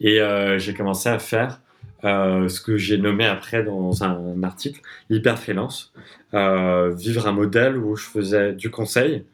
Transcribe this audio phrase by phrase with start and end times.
[0.00, 0.20] Et
[0.58, 1.60] j'ai commencé à faire
[2.02, 5.92] ce que j'ai nommé après dans un article l'hyper freelance,
[6.32, 9.24] vivre un modèle où je faisais du conseil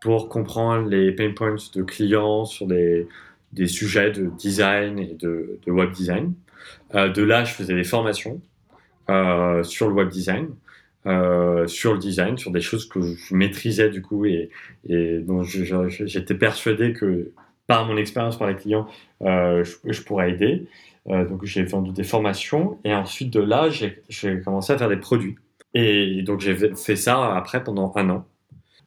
[0.00, 3.08] pour comprendre les pain points de clients sur des,
[3.52, 6.34] des sujets de design et de, web design.
[6.92, 8.40] de là, je faisais des formations
[9.08, 10.48] sur le web design.
[11.06, 14.48] Euh, sur le design, sur des choses que je maîtrisais du coup et
[14.88, 17.30] dont j'étais persuadé que
[17.66, 18.86] par mon expérience par les clients,
[19.22, 20.66] euh, je, pourrais aider.
[21.08, 24.96] Euh, donc j'ai vendu des formations et ensuite de là, j'ai commencé à faire des
[24.96, 25.36] produits.
[25.74, 28.26] Et donc j'ai fait ça après pendant un an.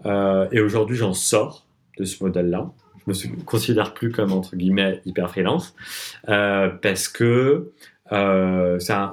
[0.05, 1.65] Euh, et aujourd'hui, j'en sors
[1.97, 2.71] de ce modèle-là.
[3.07, 5.75] Je me considère plus comme entre guillemets hyper freelance
[6.27, 7.71] euh, parce que
[8.09, 9.11] c'est un,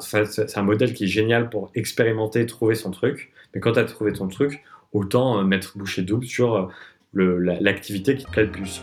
[0.57, 3.33] un, modèle qui est génial pour expérimenter, trouver son truc.
[3.55, 6.71] Mais quand tu as trouvé ton truc, autant mettre bouchée double sur
[7.15, 8.83] l'activité qui te plaît le plus.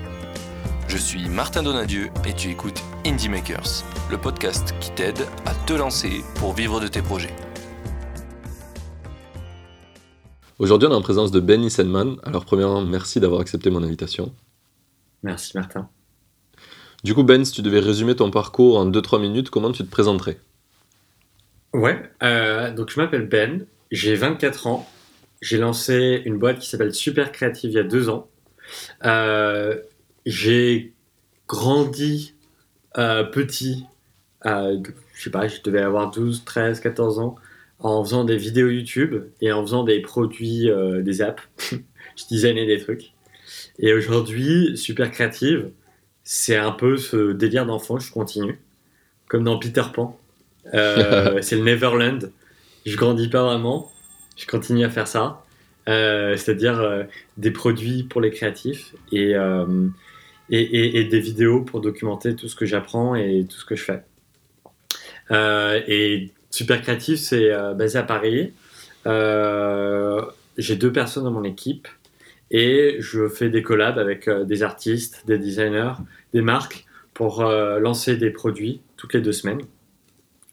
[0.91, 5.71] Je suis Martin Donadieu et tu écoutes Indie Makers, le podcast qui t'aide à te
[5.71, 7.33] lancer pour vivre de tes projets.
[10.59, 12.17] Aujourd'hui, on est en présence de Ben Issenman.
[12.23, 14.33] Alors, premièrement, merci d'avoir accepté mon invitation.
[15.23, 15.87] Merci, Martin.
[17.05, 19.89] Du coup, Ben, si tu devais résumer ton parcours en 2-3 minutes, comment tu te
[19.89, 20.41] présenterais?
[21.73, 24.89] Ouais, euh, donc je m'appelle Ben, j'ai 24 ans,
[25.41, 28.27] j'ai lancé une boîte qui s'appelle Super Créative il y a deux ans.
[29.05, 29.79] Euh,
[30.25, 30.93] j'ai
[31.47, 32.35] grandi
[32.97, 33.85] euh, petit,
[34.45, 34.81] je
[35.15, 37.35] sais pas, je devais avoir 12, 13, 14 ans,
[37.79, 40.69] en faisant des vidéos YouTube et en faisant des produits,
[41.01, 41.43] des apps.
[41.71, 43.13] je designais des trucs.
[43.79, 45.71] Et aujourd'hui, Super Créative,
[46.23, 48.59] c'est un peu ce délire d'enfant, je continue.
[49.27, 50.19] Comme dans Peter Pan.
[50.73, 52.31] Euh, c'est le Neverland.
[52.85, 53.91] Je grandis pas vraiment.
[54.37, 55.43] Je continue à faire ça.
[55.89, 57.03] Euh, c'est-à-dire euh,
[57.37, 59.33] des produits pour les créatifs et,
[60.51, 63.83] et, et, des vidéos pour documenter tout ce que j'apprends et tout ce que je
[63.83, 64.03] fais.
[65.87, 68.51] et Super Créatif, c'est basé à Paris.
[70.57, 71.87] J'ai deux personnes dans mon équipe
[72.51, 75.93] et je fais des collabs avec des artistes, des designers,
[76.33, 79.61] des marques pour lancer des produits toutes les deux semaines.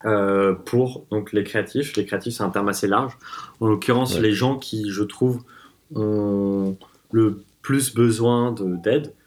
[0.05, 1.95] Euh, pour donc les créatifs.
[1.97, 3.17] Les créatifs, c'est un terme assez large.
[3.59, 5.43] En l'occurrence, les gens qui, je trouve,
[5.93, 6.77] ont
[7.11, 9.18] le plus besoin d'aide euh,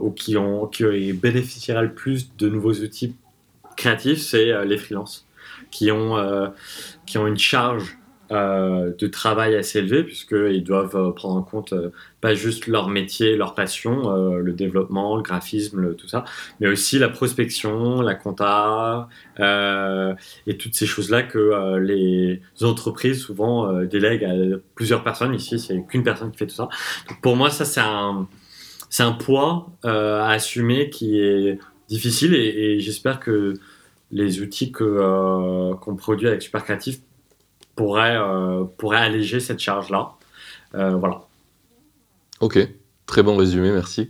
[0.00, 3.14] ou qui, ont, qui bénéficieraient le plus de nouveaux outils
[3.76, 5.26] créatifs, c'est euh, les freelances
[5.70, 6.52] qui ont,
[7.04, 7.98] qui ont une charge
[8.30, 11.90] euh, de travail assez élevé puisqu'ils doivent euh, prendre en compte euh,
[12.22, 16.24] pas juste leur métier, leur passion, le développement, le graphisme, tout ça,
[16.58, 24.24] mais aussi la prospection, la compta et toutes ces choses-là que les entreprises souvent délèguent
[24.24, 24.32] à
[24.74, 25.34] plusieurs personnes.
[25.34, 26.70] Ici, c'est qu'une personne qui fait tout ça.
[27.20, 28.26] pour moi, ça c'est un
[28.94, 33.54] c'est un poids à assumer qui est difficile et, j'espère que
[34.12, 36.64] les outils que qu'on produit avec Super
[37.80, 40.12] euh, pourrait alléger cette charge-là.
[40.74, 41.22] Euh, voilà.
[42.40, 42.68] Ok,
[43.06, 44.08] Très bon résumé, merci.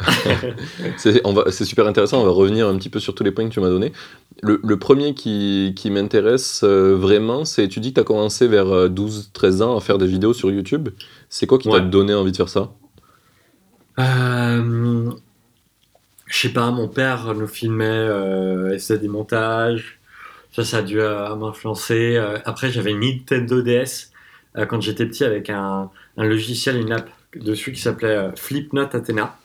[0.96, 3.60] c'est super intéressant, on va revenir un petit peu sur tous les points que tu
[3.60, 3.92] m'as donnés.
[4.42, 8.88] Le, premier qui, qui m'intéresse euh, vraiment, c'est tu dis que tu as commencé vers
[8.88, 10.88] 12-13 ans à faire des vidéos sur YouTube.
[11.28, 12.72] C'est quoi qui t'a donné envie de faire ça?
[13.98, 15.10] Euh,
[16.26, 19.98] Je sais pas, mon père nous filmait, euh, faisait des montages.
[20.52, 22.16] Ça, ça a dû euh, m'influencer.
[22.16, 24.10] Euh, après, j'avais une Nintendo DS
[24.68, 29.38] quand j'étais petit avec un, un, logiciel, une app dessus qui s'appelait Flipnote Athena,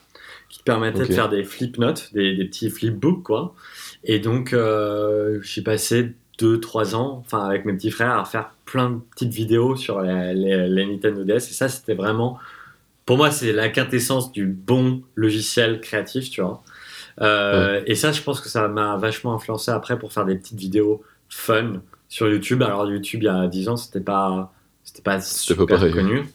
[0.50, 3.54] qui te permettait de faire des flipnotes, des, des petits flipbooks, quoi.
[4.04, 4.54] Et donc,
[5.40, 9.76] j'ai passé 2-3 ans, enfin, avec mes petits frères, à faire plein de petites vidéos
[9.76, 11.36] sur les, les, Nintendo DS.
[11.36, 12.38] Et ça, c'était vraiment,
[13.08, 16.62] pour moi, c'est la quintessence du bon logiciel créatif, tu vois.
[17.22, 20.58] Euh, et ça, je pense que ça m'a vachement influencé après pour faire des petites
[20.58, 22.62] vidéos fun sur YouTube.
[22.62, 24.52] Alors YouTube, il y a 10 ans, c'était pas,
[24.84, 26.28] c'était pas super connu.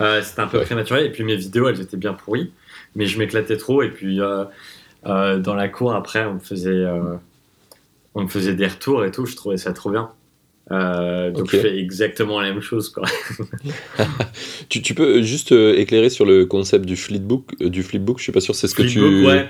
[0.00, 1.04] Euh, c'était un peu prématuré.
[1.04, 2.50] Et puis mes vidéos, elles étaient bien pourries,
[2.96, 3.84] mais je m'éclatais trop.
[3.84, 4.46] Et puis euh,
[5.04, 6.86] dans la cour, après, on me faisait,
[8.16, 9.26] on me faisait des retours et tout.
[9.26, 10.10] Je trouvais ça trop bien.
[10.70, 12.88] Donc je fais exactement la même chose.
[12.90, 13.04] Quoi.
[14.68, 18.40] tu, tu, peux juste éclairer sur le concept du flipbook, du flipbook Je suis pas
[18.40, 19.26] sûr c'est ce que tu.
[19.26, 19.48] Ouais.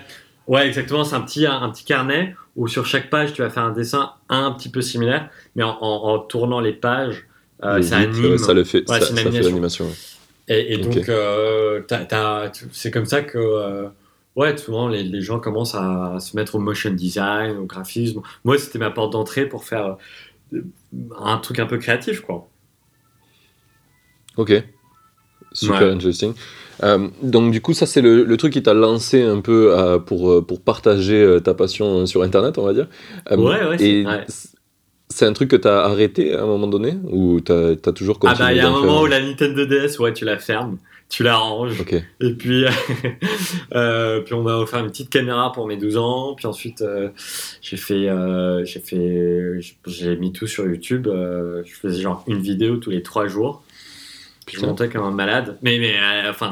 [0.50, 1.04] Ouais, exactement.
[1.04, 4.14] C'est un petit, un, petit carnet où sur chaque page, tu vas faire un dessin
[4.28, 7.24] un petit peu similaire, mais en, tournant les pages,
[7.62, 8.36] euh, ça anime.
[8.36, 9.86] Ça le fait, ça, fait l'animation.
[10.48, 11.82] Et, donc, euh,
[12.72, 13.86] c'est comme ça que euh,
[14.34, 18.20] ouais, souvent les, les, gens commencent à, se mettre au motion design, au graphisme.
[18.42, 19.98] Moi, c'était ma porte d'entrée pour faire
[21.18, 22.48] un truc un peu créatif, quoi.
[24.36, 24.52] Ok.
[25.52, 26.34] Super interesting.
[26.82, 29.76] Euh, donc du coup, ça c'est le, le, truc qui t'a lancé un peu
[30.06, 32.86] pour, euh, pour partager euh, ta passion sur Internet, on va dire.
[33.30, 33.82] ouais, ouais.
[33.82, 34.04] Et
[35.08, 38.38] c'est un truc que t'as arrêté à un moment donné ou t'as as toujours continué
[38.40, 40.78] Ah bah il y a un moment où la Nintendo DS, ouais, tu la fermes,
[41.10, 41.84] tu la ranges.
[42.20, 42.64] Et puis,
[43.70, 46.34] puis on m'a offert une petite caméra pour mes 12 ans.
[46.34, 46.82] Puis ensuite,
[47.60, 48.08] j'ai fait,
[48.64, 51.06] j'ai fait, j'ai mis tout sur YouTube.
[51.06, 53.62] je faisais genre une vidéo tous les 3 jours
[54.58, 55.56] je montais comme un malade.
[55.62, 56.50] Mais, mais euh, enfin,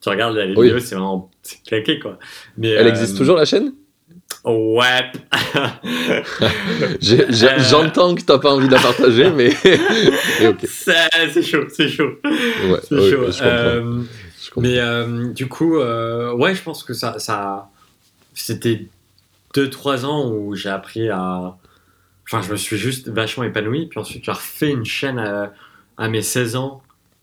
[0.00, 1.30] tu regardes la vidéo, c'est vraiment
[1.66, 2.18] claqué, quoi.
[2.56, 3.72] Mais, Elle existe euh, toujours, la chaîne?
[4.48, 5.12] Ouais.
[7.10, 9.50] Euh, j'entends que t'as pas envie de la partager, mais.
[10.62, 12.10] C'est chaud, c'est chaud.
[12.24, 13.30] Ouais, c'est chaud.
[13.30, 17.70] Je mais du coup, ouais, je pense que ça, ça
[18.34, 18.86] c'était
[19.54, 21.56] 2-3 ans où j'ai appris à.
[22.26, 23.86] Enfin, je me suis juste vachement épanoui.
[23.86, 25.52] Puis ensuite, j'ai refait une chaîne à,
[25.96, 26.82] à mes 16 ans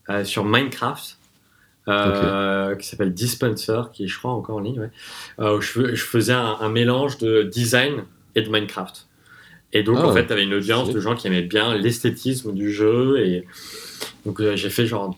[0.09, 1.17] euh, sur Minecraft.
[1.87, 4.91] Euh, qui s'appelle Dispenser, qui est, je crois, encore en ligne, ouais,
[5.39, 9.07] euh, où je, je, faisais un, mélange de design et de Minecraft.
[9.71, 12.53] Et donc, en ah, fait, tu avais une audience de gens qui aimaient bien l'esthétisme
[12.53, 13.19] du jeu.
[13.19, 13.45] Et
[14.25, 15.15] donc, j'ai fait genre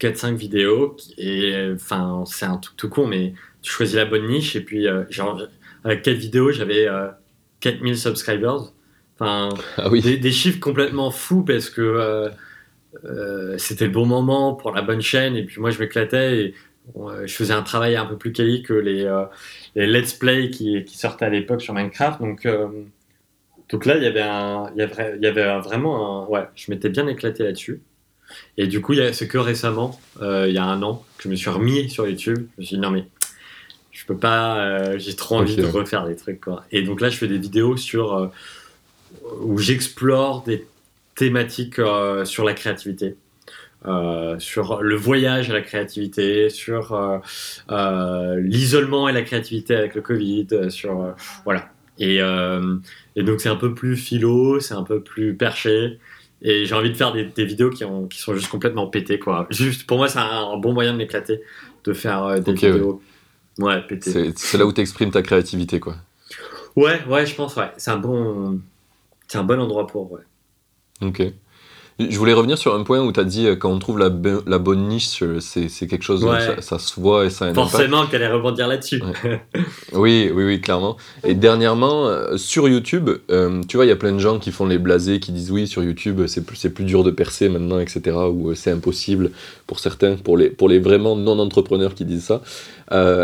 [0.00, 0.96] 4-5 vidéos.
[1.18, 4.56] Et enfin, c'est un truc tout con, mais tu choisis la bonne niche.
[4.56, 5.42] Et puis, genre,
[5.84, 6.88] avec 4 vidéos, j'avais
[7.60, 8.72] 4000 subscribers.
[9.20, 10.00] Enfin, ah oui.
[10.00, 12.28] des, des, chiffres complètement fous parce que euh,
[13.58, 16.54] c'était le bon moment pour la bonne chaîne et puis moi je m'éclatais et
[16.96, 19.24] euh, je faisais un travail un peu plus quali que les, euh,
[19.74, 22.20] les let's play qui, qui sortaient à l'époque sur Minecraft.
[22.20, 22.48] Donc
[23.70, 26.46] donc là il y avait un il y avait, il y avait vraiment un, ouais
[26.54, 27.82] je m'étais bien éclaté là-dessus.
[28.56, 31.50] Et du coup c'est que récemment il y a un an que je me suis
[31.50, 32.48] remis sur YouTube.
[32.56, 33.04] Je me suis dit non mais
[33.92, 36.64] je peux pas j'ai trop envie de refaire des trucs quoi.
[36.72, 38.30] Et donc là je fais des vidéos sur
[39.40, 40.66] où j'explore des
[41.18, 43.16] thématique euh, sur la créativité.
[43.86, 46.92] Euh, sur le voyage et la créativité, sur
[47.70, 51.70] euh, l'isolement et la créativité avec le Covid, sur voilà.
[52.00, 52.18] Et,
[53.16, 55.98] et donc c'est un peu plus philo, c'est un peu plus perché.
[56.42, 59.18] Et j'ai envie de faire des, des vidéos qui, ont, qui, sont juste complètement pétées,
[59.18, 59.48] quoi.
[59.50, 61.40] Juste, pour moi, c'est un, bon moyen de m'éclater,
[61.82, 63.02] de faire des vidéos.
[63.58, 64.32] Ouais, pétées.
[64.36, 65.96] C'est là où tu exprimes ta créativité, quoi.
[66.76, 67.72] Ouais, ouais, je pense, ouais.
[67.76, 68.60] C'est un bon,
[69.26, 70.22] c'est un bon endroit pour, ouais.
[71.02, 71.22] Ok.
[71.98, 74.08] Je voulais revenir sur un point où tu as dit euh, quand on trouve la,
[74.46, 77.54] la bonne niche, euh, c'est quelque chose, ça, ça, se voit et ça a un
[77.54, 79.02] Forcément qu'elle allait rebondir là-dessus.
[79.94, 80.96] oui, oui, oui, clairement.
[81.24, 83.10] Et dernièrement, euh, sur YouTube,
[83.66, 85.66] tu vois, il y a plein de gens qui font les blasés, qui disent oui,
[85.66, 89.32] sur YouTube, c'est plus, plus dur de percer maintenant, etc., ou c'est impossible
[89.66, 92.42] pour certains, pour les, pour les vraiment non-entrepreneurs qui disent ça.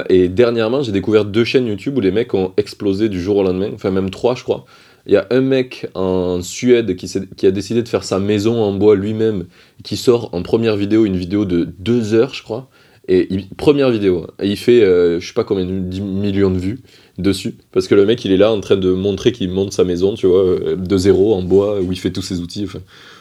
[0.08, 3.44] et dernièrement, j'ai découvert deux chaînes YouTube où les mecs ont explosé du jour au
[3.44, 4.64] lendemain, enfin même trois, je crois.
[5.06, 8.72] Il y a un mec en Suède qui, a décidé de faire sa maison en
[8.72, 9.44] bois lui-même,
[9.82, 12.70] qui sort en première vidéo, une vidéo de deux heures, je crois.
[13.06, 13.28] Et
[13.58, 16.78] première vidéo, et il fait, euh, je sais pas combien, 10 millions de vues
[17.18, 17.54] dessus.
[17.70, 20.14] Parce que le mec, il est là en train de montrer qu'il monte sa maison,
[20.14, 22.79] tu vois, euh, de zéro en bois, où il fait tous ses outils, enfin,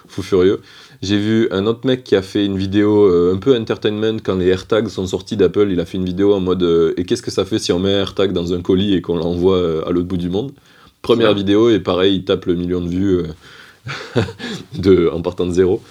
[0.08, 0.62] fou furieux.
[1.01, 4.38] J'ai vu un autre mec qui a fait une vidéo euh, un peu entertainment quand
[4.38, 5.67] les AirTags sont sortis d'Apple.
[5.69, 7.93] Il a fait une vidéo en mode Et qu'est-ce que ça fait si on met
[7.93, 10.53] un AirTag dans un colis et qu'on l'envoie à l'autre bout du monde?
[11.03, 14.22] Première vidéo, et pareil, il tape le million de vues euh,
[14.79, 15.81] de, en partant de zéro.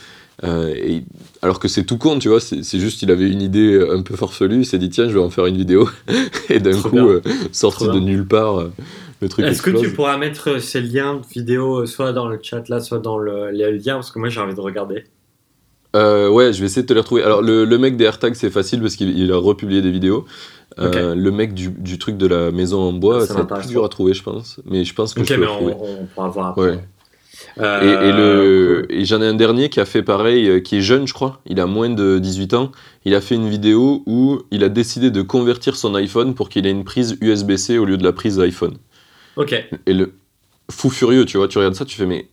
[0.42, 1.04] Euh, et,
[1.42, 4.16] alors que c'est tout con, tu vois, c'est juste il avait une idée un peu
[4.16, 5.86] farfelue, il s'est dit tiens, je vais en faire une vidéo,
[6.48, 7.20] et d'un coup, euh,
[7.52, 8.64] sorti de nulle part,
[9.20, 12.66] le truc Est-ce que tu pourras mettre ces liens de vidéo soit dans le chat
[12.70, 15.04] là, soit dans le, les liens, parce que moi j'ai envie de regarder
[15.94, 17.22] ouais, je vais essayer de te les retrouver.
[17.22, 20.24] Alors, le, le mec des AirTags, c'est facile parce qu'il a republié des vidéos.
[20.78, 23.88] Euh, le mec du, du, truc de la maison en bois, c'est plus dur à
[23.88, 24.60] trouver, je pense.
[24.64, 26.80] Mais je pense que je peux mais on, pourra voir après.
[27.58, 30.80] Euh, et, le, et j'en ai un dernier qui a fait pareil, euh, qui est
[30.80, 31.40] jeune, je crois.
[31.46, 32.72] Il a moins de 18 ans.
[33.04, 36.66] Il a fait une vidéo où il a décidé de convertir son iPhone pour qu'il
[36.66, 38.76] ait une prise USB-C au lieu de la prise iPhone.
[39.36, 39.54] Ok.
[39.86, 40.14] Et le,
[40.72, 42.26] fou furieux, tu vois, tu regardes ça, tu fais, mais,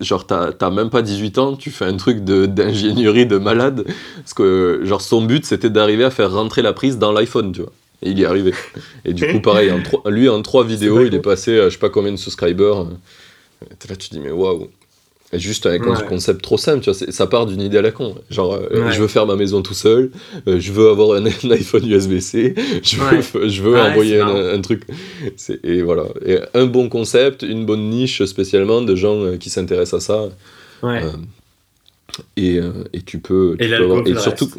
[0.00, 3.84] genre, t'as même pas 18 ans, tu fais un truc d'ingénierie de, malade,
[4.16, 7.62] parce que, genre, son but, c'était d'arriver à faire rentrer la prise dans l'iPhone, tu
[7.62, 7.72] vois.
[8.02, 8.52] Et il y est arrivé.
[9.04, 11.78] Et du coup, pareil, en lui, en trois vidéos, il est passé à je sais
[11.78, 12.86] pas combien de subscribers.
[13.88, 14.68] Là, tu dis, mais waouh.
[15.34, 18.14] Juste avec un concept trop simple, tu vois, ça part d'une idée à la con.
[18.30, 18.92] Genre, euh, Ouais.
[18.92, 20.10] je veux faire ma maison tout seul,
[20.46, 23.48] euh, je veux avoir un, un iPhone USB-C, je veux, Ouais.
[23.48, 24.82] je veux envoyer un, truc.
[25.64, 26.04] Et voilà.
[26.26, 30.22] Et un bon concept, une bonne niche spécialement de gens euh, qui s'intéressent à ça.
[30.86, 31.02] Ouais.
[31.02, 31.10] Euh,
[32.36, 33.56] et, euh, et tu peux.
[33.58, 34.58] tu Et peux avoir- et surtout, reste.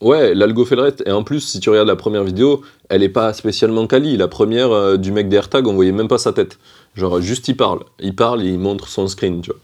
[0.00, 1.02] ouais, l'algo fait le reste.
[1.06, 4.16] Et en plus, si tu regardes la première vidéo, elle est pas spécialement quali.
[4.16, 6.58] La première euh, du mec des AirTags, on voyait même pas sa tête.
[6.96, 7.80] Genre, juste il parle.
[8.00, 9.60] Il parle et il montre son screen, tu vois.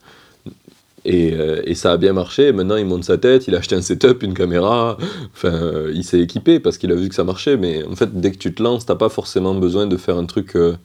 [1.07, 2.53] Et, euh, et ça a bien marché.
[2.53, 4.99] Maintenant, il monte sa tête, il a acheté un setup, une caméra.
[5.33, 7.57] Enfin, euh, il s'est équipé parce qu'il a vu que ça marchait.
[7.57, 10.27] Mais en fait, dès que tu te lances, t'as pas forcément besoin de faire un
[10.27, 10.77] truc euh,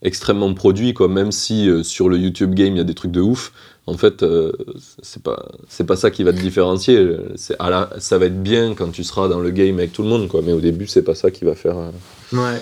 [0.00, 1.08] extrêmement produit, quoi.
[1.08, 3.52] Même si euh, sur le YouTube Game, il y a des trucs de ouf.
[3.86, 4.52] En fait, euh,
[5.02, 7.06] c'est pas c'est pas ça qui va te différencier.
[7.36, 10.02] C'est à la, ça va être bien quand tu seras dans le game avec tout
[10.02, 10.40] le monde, quoi.
[10.42, 11.76] Mais au début, c'est pas ça qui va faire.
[12.32, 12.60] Ouais.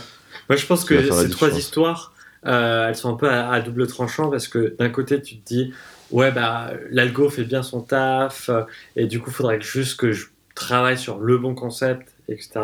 [0.49, 2.13] Moi, je pense que ces trois histoires,
[2.45, 5.73] elles sont un peu à, à double tranchant parce que d'un côté, tu te dis,
[6.11, 8.63] ouais, bah, l'algo fait bien son taf euh,
[8.97, 12.61] et du coup, il faudrait juste que je travaille sur le bon concept, etc.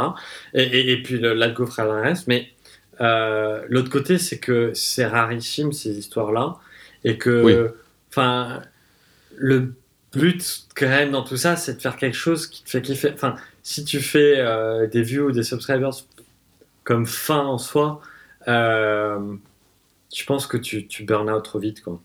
[0.55, 2.27] Et, et- et puis l'algo fera le reste.
[2.29, 2.49] Mais
[3.01, 6.57] euh, l'autre côté, c'est que c'est rarissime ces histoires-là
[7.05, 7.57] et que, Oui.
[9.37, 9.75] le
[10.13, 13.11] but quand même dans tout ça, c'est de faire quelque chose qui te fait kiffer.
[13.15, 15.93] Enfin, si tu fais euh, des views ou des subscribers
[16.85, 18.01] comme fin en soi,
[18.49, 19.35] euh,
[20.15, 21.83] je pense que tu, tu burn out trop vite.
[21.83, 22.01] Quoi.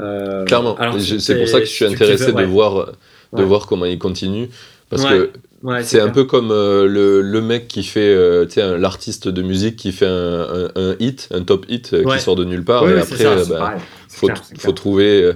[0.00, 0.76] Euh, Clairement.
[0.98, 2.44] c'est pour ça que je suis intéressé de ouais.
[2.44, 2.92] voir
[3.34, 3.44] de Ouais.
[3.44, 4.48] voir comment il continue.
[4.90, 5.30] Parce Ouais, que
[5.64, 9.26] Ouais, c'est un peu comme euh, le, le mec qui fait, euh, tu sais, l'artiste
[9.26, 12.16] de musique qui fait un, un- un hit, un top hit euh, Ouais.
[12.16, 12.88] qui sort de nulle part.
[12.88, 13.74] Et oui, après, bah.
[14.06, 15.32] C'est faut, clair, trouver euh,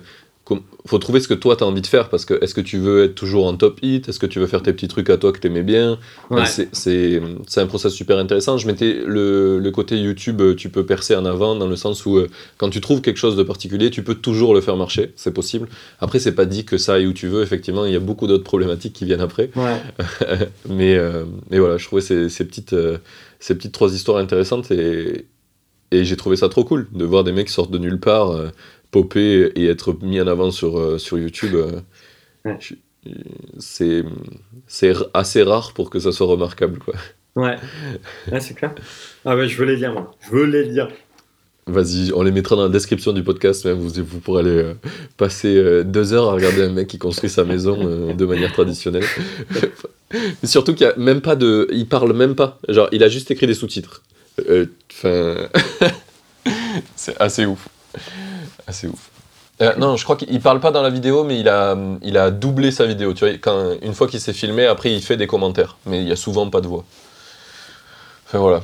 [0.84, 2.76] faut trouver ce que toi tu as envie de faire parce que est-ce que tu
[2.78, 4.08] veux être toujours en top hit?
[4.08, 5.98] Est-ce que tu veux faire tes petits trucs à toi que tu aimais bien?
[6.30, 6.44] Ouais.
[6.46, 7.20] c'est-
[7.60, 8.58] un process super intéressant.
[8.58, 12.04] Je mettais le, le côté YouTube euh, tu peux percer en avant dans le sens
[12.04, 15.12] où euh, quand tu trouves quelque chose de particulier tu peux toujours le faire marcher.
[15.14, 15.68] C'est possible.
[16.00, 17.42] Après c'est pas dit que ça aille où tu veux.
[17.42, 19.50] Effectivement il y a beaucoup d'autres problématiques qui viennent après.
[19.54, 19.80] Ouais.
[20.68, 22.98] mais, euh, mais voilà, je trouvais ces, ces petites, euh,
[23.38, 25.26] ces petites trois histoires intéressantes et,
[25.92, 28.32] et j'ai trouvé ça trop cool de voir des mecs qui sortent de nulle part,
[28.92, 31.54] popper et être mis en avant sur, euh, sur YouTube.
[31.56, 31.80] euh,
[32.44, 32.58] Ouais.
[33.58, 34.04] c'est
[35.14, 36.78] assez rare pour que ça soit remarquable.
[36.78, 36.94] Quoi.
[37.36, 37.56] Ouais,
[38.30, 38.74] ouais c'est clair.
[39.24, 40.14] Ah ouais, je veux les lire, moi.
[40.20, 40.88] Je veux les lire.
[41.68, 44.74] Vas-y, on les mettra dans la description du podcast, même, vous, vous pourrez aller euh,
[45.16, 48.52] passer euh, deux heures à regarder un mec qui construit sa maison euh, de manière
[48.52, 49.04] traditionnelle.
[50.44, 51.68] Surtout qu'il y a même pas de...
[51.72, 52.58] Il parle même pas.
[52.68, 54.02] Genre, il a juste écrit des sous-titres.
[54.90, 55.48] Enfin...
[56.96, 57.68] c'est assez ouf.
[58.72, 59.10] Assez ouf.
[59.60, 62.30] Euh, non, je crois qu'il parle pas dans la vidéo, mais il a, il a
[62.30, 63.12] doublé sa vidéo.
[63.12, 65.76] Tu vois, quand, une fois qu'il s'est filmé, après il fait des commentaires.
[65.84, 66.84] Mais il y a souvent pas de voix.
[68.26, 68.62] Enfin voilà.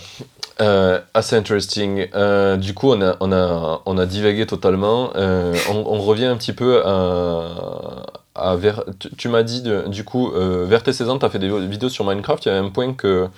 [0.63, 2.09] Euh, assez interesting.
[2.15, 5.13] Euh, du coup, on a, on a, on a divagué totalement.
[5.15, 8.07] On, revient un petit peu à.
[8.35, 8.57] à
[9.19, 12.07] tu m'as dit, du coup, vers tes 16 ans, tu as fait des vidéos sur
[12.07, 12.47] Minecraft.
[12.47, 13.29] Il y a un point que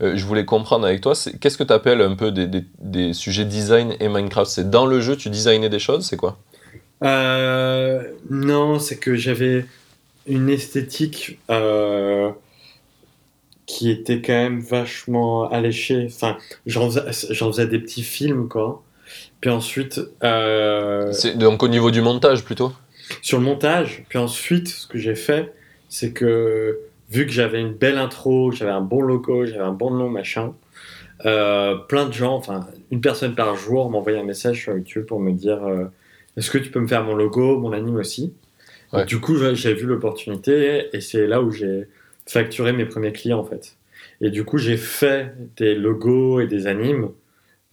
[0.00, 1.14] je voulais comprendre avec toi.
[1.40, 4.50] Qu'est-ce que tu appelles un peu des, des, des sujets design et Minecraft?
[4.50, 6.38] C'est dans le jeu, tu designais des choses C'est quoi?
[7.02, 9.66] Euh, non, c'est que j'avais
[10.26, 12.30] une esthétique euh,
[13.66, 16.08] qui était quand même vachement alléchée.
[16.10, 16.36] Enfin,
[16.66, 18.82] j'en faisais, des petits films, quoi.
[19.40, 22.72] Puis ensuite, euh, C'est donc au niveau du montage plutôt?
[23.22, 25.54] sur le montage, puis ensuite, ce que j'ai fait,
[25.88, 26.76] c'est que
[27.10, 30.54] vu que j'avais une belle intro, j'avais un bon logo, j'avais un bon nom, machin,
[31.24, 35.20] euh, plein de gens, enfin, une personne par jour m'envoyait un message sur YouTube pour
[35.20, 35.86] me dire euh,
[36.36, 38.34] Est-ce que tu peux me faire mon logo, mon anime aussi?
[38.92, 39.04] Ouais.
[39.06, 41.88] Du coup, j'ai j'ai vu l'opportunité et c'est là où j'ai
[42.26, 43.76] facturé mes premiers clients en fait.
[44.20, 47.10] Et du coup, j'ai fait des logos et des animes.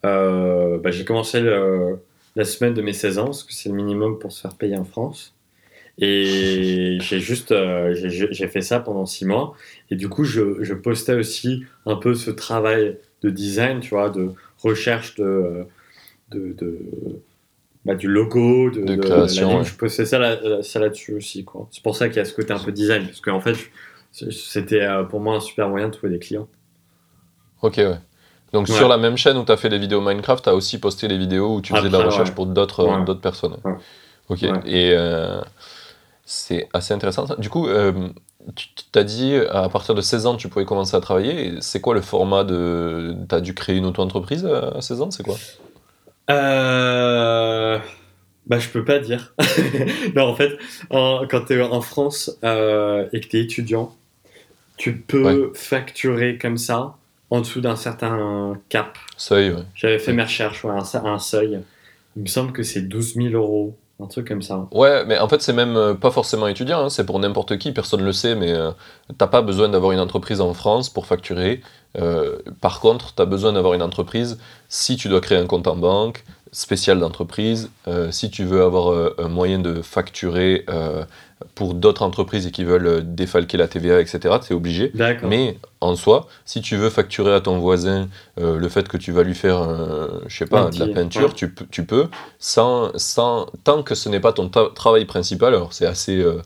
[0.06, 2.00] Euh, bah, j'ai commencé le-
[2.36, 4.78] la semaine de mes 16 ans, parce que c'est le minimum pour se faire payer
[4.78, 5.33] en France.
[6.00, 9.54] Et j'ai juste euh, j'ai- fait ça pendant 6 mois.
[9.92, 14.10] Et du coup, je, je postais aussi un peu ce travail de design, tu vois,
[14.10, 14.32] de
[14.64, 15.66] recherche de,
[16.32, 16.80] de, de-
[17.86, 19.64] bah, du logo, de, création, ouais.
[19.66, 21.44] Je postais ça, là- ça là-dessus aussi.
[21.44, 21.68] quoi.
[21.72, 23.56] C'est pour ça qu'il y a ce côté un peu design, parce qu'en fait,
[24.12, 26.48] c'était euh, pour moi un super moyen de trouver des clients.
[27.62, 27.98] Ok, ouais.
[28.52, 28.74] Donc Ouais.
[28.76, 31.08] sur la même chaîne où tu as fait des vidéos Minecraft, tu as aussi posté
[31.08, 32.36] des vidéos où tu faisais de la recherche ouais.
[32.36, 33.04] pour d'autres Ouais.
[33.06, 33.58] d'autres personnes.
[33.64, 33.74] Ouais.
[34.30, 34.52] Ok, Ouais.
[34.66, 35.42] et euh,
[36.26, 37.28] c'est assez intéressant.
[37.28, 37.36] ça.
[37.36, 38.10] Du coup, euh,
[38.56, 41.56] tu t'as dit à partir de 16 ans, tu pouvais commencer à travailler.
[41.62, 43.16] C'est quoi le format de.
[43.30, 45.36] Tu as dû créer une auto-entreprise à 16 ans C'est quoi?
[46.30, 47.80] Euh...
[48.46, 49.34] Bah, je peux pas dire.
[50.16, 50.58] non, en fait,
[50.90, 53.96] en- quand tu es en France euh, et que tu es étudiant,
[54.76, 56.96] tu peux facturer comme ça
[57.30, 58.98] en dessous d'un certain cap.
[59.16, 59.64] Seuil, ouais.
[59.76, 60.18] J'avais fait Ouais.
[60.18, 61.60] mes recherches, ouais, un, un seuil.
[62.18, 64.68] Il me semble que c'est 12 000 euros un truc comme ça.
[64.72, 67.72] Ouais, mais en fait, c'est même euh, pas forcément étudiant, hein, c'est pour n'importe qui,
[67.72, 68.72] personne ne le sait, mais euh,
[69.18, 71.62] t'as pas besoin d'avoir une entreprise en France pour facturer.
[71.98, 75.68] Euh, par contre, tu as besoin d'avoir une entreprise si tu dois créer un compte
[75.68, 77.72] en banque spécial d'entreprise,
[78.12, 80.68] si tu veux avoir un moyen de facturer
[81.56, 84.92] pour d'autres entreprises et qui veulent euh, défalquer la TVA, etc., c'est obligé.
[85.28, 88.08] Mais en soi, si tu veux facturer à ton voisin
[88.40, 91.30] euh, le fait que tu vas lui faire, un- je sais pas, de la peinture,
[91.30, 91.36] ouais.
[91.36, 92.08] tu, peux- tu peux,
[92.40, 95.54] sans, sans, tant que ce n'est pas ton travail principal.
[95.54, 96.42] Alors c'est assez euh,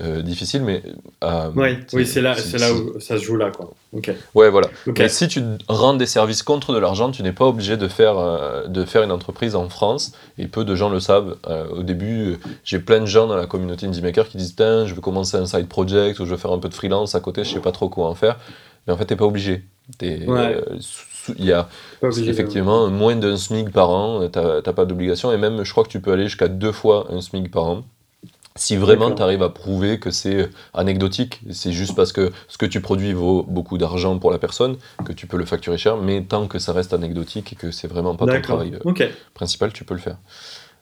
[0.00, 0.82] euh, difficile, mais
[1.22, 3.72] euh, Oui, oui, c'est là, c'est là où ça se joue là, quoi.
[3.92, 4.10] Ok.
[4.34, 4.68] Ouais, voilà.
[4.86, 4.98] Ok.
[4.98, 8.18] Mais si tu rends des services contre de l'argent, tu n'es pas obligé de faire,
[8.18, 10.12] euh, de faire une entreprise en France.
[10.38, 11.36] Et peu de gens le savent.
[11.46, 14.86] Euh, au début, j'ai plein de gens dans la communauté Indie Maker qui disent Tiens,
[14.86, 17.20] je veux commencer un side project ou je veux faire un peu de freelance à
[17.20, 18.38] côté, je sais pas trop quoi en faire.
[18.86, 19.62] Mais en fait, tu n'es pas obligé.
[20.00, 20.58] Ouais.
[21.38, 21.68] Il y a
[22.00, 25.32] obligé effectivement moins d'un SMIC par an, tu n'as pas d'obligation.
[25.32, 27.82] Et même, je crois que tu peux aller jusqu'à deux fois un SMIC par an.
[28.54, 32.66] Si vraiment tu arrives à prouver que c'est anecdotique, c'est juste parce que ce que
[32.66, 36.22] tu produis vaut beaucoup d'argent pour la personne, que tu peux le facturer cher, mais
[36.22, 39.84] tant que ça reste anecdotique et que c'est vraiment pas ton travail euh, principal, tu
[39.84, 40.16] peux le faire.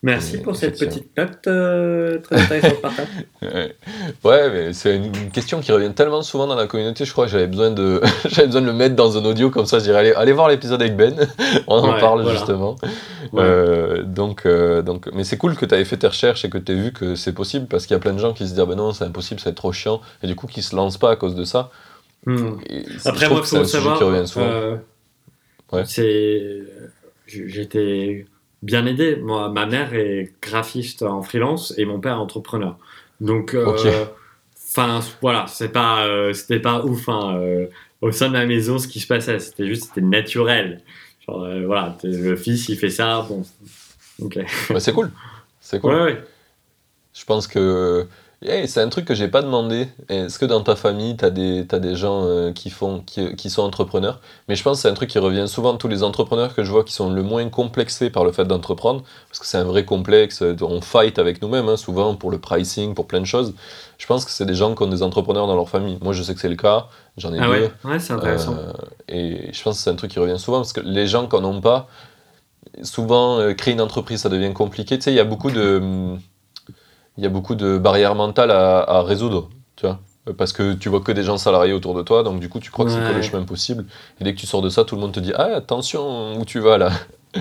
[0.02, 3.07] Merci pour cette petite note euh, très intéressante partage.
[4.25, 7.26] Ouais, mais c'est une une question qui revient tellement souvent dans la communauté, je crois
[7.26, 9.85] que j'avais besoin de, j'avais besoin de le mettre dans un audio, comme ça je
[9.85, 11.14] dirais allez, allez voir l'épisode avec Ben,
[11.66, 12.38] on en Ouais, parle voilà.
[12.38, 12.76] justement.
[13.33, 13.42] Ouais.
[13.42, 16.57] Euh, donc, euh, donc, mais c'est cool que tu avais fait tes recherches et que
[16.57, 18.50] tu aies vu que c'est possible, parce qu'il y a plein de gens qui se
[18.52, 20.97] disent ah ben non, c'est impossible, c'est trop chiant, et du coup qui se lancent
[20.99, 21.71] pas à cause de ça.
[22.25, 22.54] Hmm.
[23.04, 23.99] Après, moi, faut un sujet savoir.
[23.99, 24.47] qui revient souvent.
[24.47, 24.76] euh,
[25.73, 25.85] Ouais.
[25.87, 26.62] C'est.
[27.26, 28.26] J'étais
[28.62, 29.17] bien aidé.
[29.17, 32.76] Moi, ma mère est graphiste en freelance et mon père est entrepreneur.
[33.21, 34.07] Donc, euh,
[34.71, 37.09] enfin, voilà, c'est pas, euh, c'était pas ouf.
[37.09, 37.67] hein, euh,
[38.00, 40.81] au sein de la maison, ce qui se passait, c'était juste, c'était naturel.
[41.26, 43.43] Genre, voilà, le fils, il fait ça, bon.
[44.23, 44.38] Ok.
[44.71, 45.11] Bah, c'est cool.
[45.61, 45.95] C'est cool.
[45.95, 46.25] Ouais, ouais.
[47.12, 48.07] Je pense que
[48.42, 49.88] Hey, c'est un truc que j'ai pas demandé.
[50.09, 53.37] Est-ce que dans ta famille, tu as des, t'as des gens euh, qui, font, qui,
[53.37, 54.18] qui sont entrepreneurs?
[54.49, 55.76] Mais je pense que c'est un truc qui revient souvent.
[55.76, 59.02] Tous les entrepreneurs que je vois qui sont le moins complexés par le fait d'entreprendre,
[59.28, 62.38] parce que c'est un vrai complexe, euh, on fight avec nous-mêmes, hein, souvent pour le
[62.38, 63.52] pricing, pour plein de choses.
[63.99, 65.99] Je pense que c'est des gens qui ont des entrepreneurs dans leur famille.
[66.00, 66.86] Moi, je sais que c'est le cas,
[67.19, 67.52] j'en ai Ah deux.
[67.52, 68.54] ouais, ouais c'est intéressant.
[68.56, 68.73] Euh,
[69.08, 71.36] et je pense que c'est un truc qui revient souvent parce que les gens qui
[71.36, 71.88] n'en ont pas,
[72.82, 74.97] souvent euh, créer une entreprise ça devient compliqué.
[74.99, 76.17] Tu sais, il y a beaucoup de,
[77.16, 80.00] il y a beaucoup de barrières mentales à, à résoudre, tu vois.
[80.28, 82.60] Euh, Parce que tu vois que des gens salariés autour de toi, donc du coup
[82.60, 83.86] tu crois que c'est que le chemin possible.
[84.20, 86.44] Et dès que tu sors de ça, tout le monde te dit Ah, attention, où
[86.44, 86.90] tu vas là?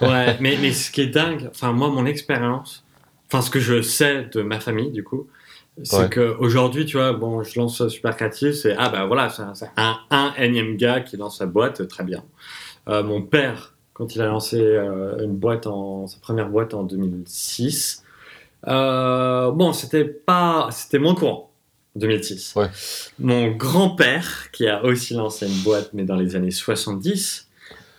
[0.00, 2.84] Ouais, mais, mais ce qui est dingue, enfin moi mon expérience,
[3.26, 5.26] enfin ce que je sais de ma famille du coup,
[5.82, 6.08] c'est Ouais.
[6.08, 9.98] que aujourd'hui tu vois, bon je lance Super Créatif, c'est ah bah voilà, c'est un,
[10.10, 12.22] un énième gars qui lance sa boîte, très bien.
[12.88, 16.82] Euh, mon père, quand il a lancé euh, une boîte en sa première boîte en
[16.84, 18.04] 2006,
[18.68, 21.50] euh, bon c'était pas, c'était moins courant.
[21.96, 22.52] 2006.
[22.56, 22.66] Ouais.
[23.18, 27.48] Mon grand-père, qui a aussi lancé une boîte, mais dans les années 70,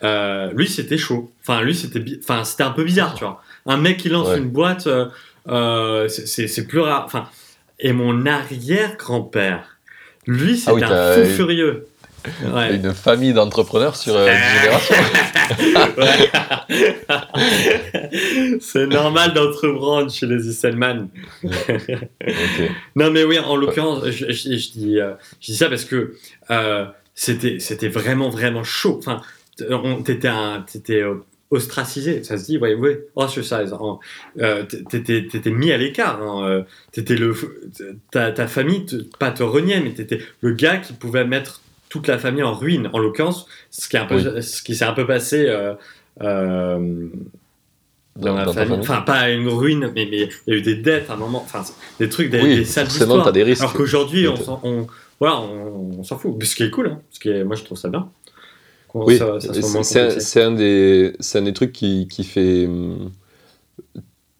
[0.03, 1.31] euh, lui, c'était chaud.
[1.41, 3.41] Enfin, lui, c'était bi- enfin, c'était un peu bizarre, tu vois.
[3.65, 4.37] Un mec qui lance Ouais.
[4.37, 5.07] une boîte, euh,
[5.47, 7.05] euh, c'est- c'est c'est plus rare.
[7.05, 7.27] Enfin,
[7.79, 9.77] et mon arrière-grand-père,
[10.27, 11.87] lui, c'était Ah oui, un fou furieux.
[12.53, 12.75] Ouais.
[12.75, 14.95] Une famille d'entrepreneurs sur euh, une génération.
[18.61, 21.07] C'est normal d'entreprendre chez les Isselman.
[22.95, 26.15] Non, mais oui, en l'occurrence, je, je- je dis, euh, je dis ça parce que
[26.51, 26.85] euh,
[27.15, 28.97] c'était c'était vraiment, vraiment chaud.
[28.99, 29.21] Enfin,
[30.05, 31.15] t'étais un- t'étais, euh,
[31.49, 33.71] ostracisé, ça se dit, ouais, ouais, ostracized.
[33.73, 33.99] En-
[34.39, 36.21] euh, T'étais t'étais mis à l'écart.
[36.21, 37.33] hein, T'étais le,
[38.11, 42.07] ta, ta famille, te- pas te reniait, mais t'étais le gars qui pouvait mettre toute
[42.07, 42.89] la famille en ruine.
[42.93, 45.45] En l'occurrence, ce qui est un peu, ce qui s'est un peu passé.
[45.47, 45.73] euh,
[46.21, 47.07] euh,
[48.15, 48.77] dans, la dans famille.
[48.79, 51.41] Enfin, pas une ruine, mais mais il y a eu des dettes à un moment.
[51.43, 51.63] Enfin,
[51.99, 53.31] des trucs, des, Oui, des sales histoires.
[53.31, 53.61] des risques.
[53.61, 54.87] Alors qu'aujourd'hui, on, s'en- on,
[55.19, 56.43] voilà, on, on s'en fout.
[56.43, 56.99] Ce qui est cool, hein.
[57.11, 58.09] Ce qui est, moi, je trouve ça bien.
[58.93, 59.19] Oui,
[59.83, 62.65] c'est un, un des, c'est un des trucs qui, qui fait.
[62.65, 63.11] hum,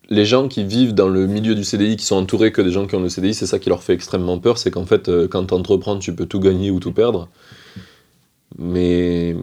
[0.09, 2.87] Les gens qui vivent dans le milieu du CDI, qui sont entourés que des gens
[2.87, 4.57] qui ont le CDI, c'est ça qui leur fait extrêmement peur.
[4.57, 7.29] C'est qu'en fait, euh, quand tu entreprends, tu peux tout gagner ou tout perdre.
[8.57, 9.35] Mais.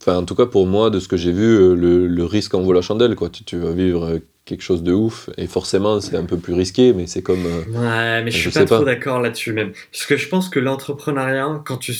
[0.00, 2.54] Enfin, en tout cas, pour moi, de ce que j'ai vu, euh, le, le risque
[2.54, 3.14] en vaut la chandelle.
[3.14, 3.30] Quoi.
[3.30, 5.30] Tu, tu vas vivre euh, quelque chose de ouf.
[5.38, 7.46] Et forcément, c'est un peu plus risqué, mais c'est comme.
[7.46, 9.72] euh, Ouais, mais je Je suis pas trop d'accord là-dessus même.
[9.92, 11.94] Parce que je pense que l'entrepreneuriat, quand tu.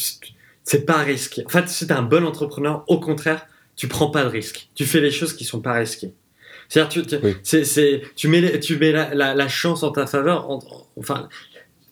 [0.64, 1.44] C'est pas risqué.
[1.46, 3.46] En fait, si t'es un bon entrepreneur, au contraire,
[3.76, 4.68] tu prends pas de risques.
[4.74, 6.12] Tu fais les choses qui sont pas risquées.
[6.72, 7.36] C'est-à-dire, tu, tu, Oui.
[7.42, 10.48] c'est, c'est- tu mets, les- tu mets la, la, la chance en ta faveur.
[10.50, 11.28] en- en- enfin,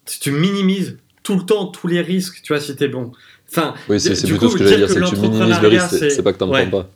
[0.07, 3.12] tu minimises tout le temps tous les risques, tu vois, si t'es bon.
[3.51, 5.16] Enfin, Oui, c'est du c'est coup, plutôt ce que j'allais dire dire, que c'est que
[5.16, 6.66] tu minimises le risque, c'est c'est pas que t'en ouais.
[6.66, 6.90] prends pas.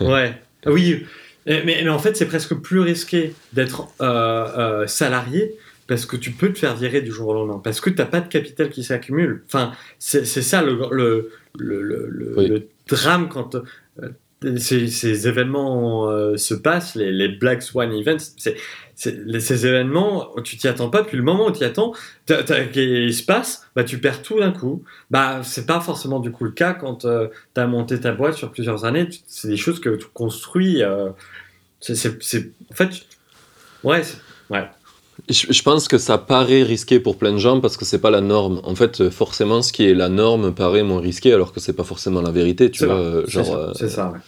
[0.06, 0.40] Ouais.
[0.66, 1.04] Oui.
[1.46, 3.88] Mais, mais en fait, c'est presque plus risqué d'être
[4.88, 5.56] salarié
[5.88, 8.06] parce que tu peux te faire virer du jour au lendemain, parce que tu n'as
[8.06, 9.42] pas de capital qui s'accumule.
[9.46, 12.08] Enfin, c'est ça le, le, le,
[12.48, 13.56] le drame quand
[14.56, 18.18] ces, événements euh, se passent, les, Black Swan Events,
[18.94, 21.92] ces événements, tu t'y attends pas, puis le moment où tu t'y attends,
[22.28, 24.82] il se passe, bah, tu perds tout d'un coup.
[25.10, 28.34] Bah, c'est pas forcément du coup le cas quand euh, tu as monté ta boîte
[28.34, 30.82] sur plusieurs années, c'est des choses que tu construis.
[30.82, 32.90] Euh, en fait,
[33.84, 34.02] ouais,
[34.50, 34.68] ouais.
[35.28, 38.20] Je, pense que ça paraît risqué pour plein de gens parce que c'est pas la
[38.20, 38.60] norme.
[38.62, 41.82] En fait, forcément, ce qui est la norme paraît moins risqué alors que c'est pas
[41.82, 42.70] forcément la vérité.
[42.70, 43.72] Tu vois, genre.
[43.74, 44.12] C'est ça.
[44.14, 44.18] Euh,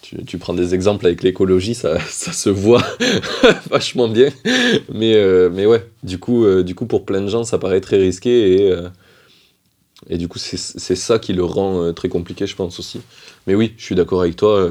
[0.00, 2.84] tu, tu, prends des exemples avec l'écologie, ça, ça, se voit
[3.70, 4.28] vachement bien.
[4.92, 7.80] Mais, euh, mais ouais, du coup, euh, du coup, pour plein de gens, ça paraît
[7.80, 8.74] très risqué et.
[10.08, 13.00] et du coup, c'est ça qui le rend très compliqué, je pense aussi.
[13.48, 14.68] Mais oui, je suis d'accord avec toi.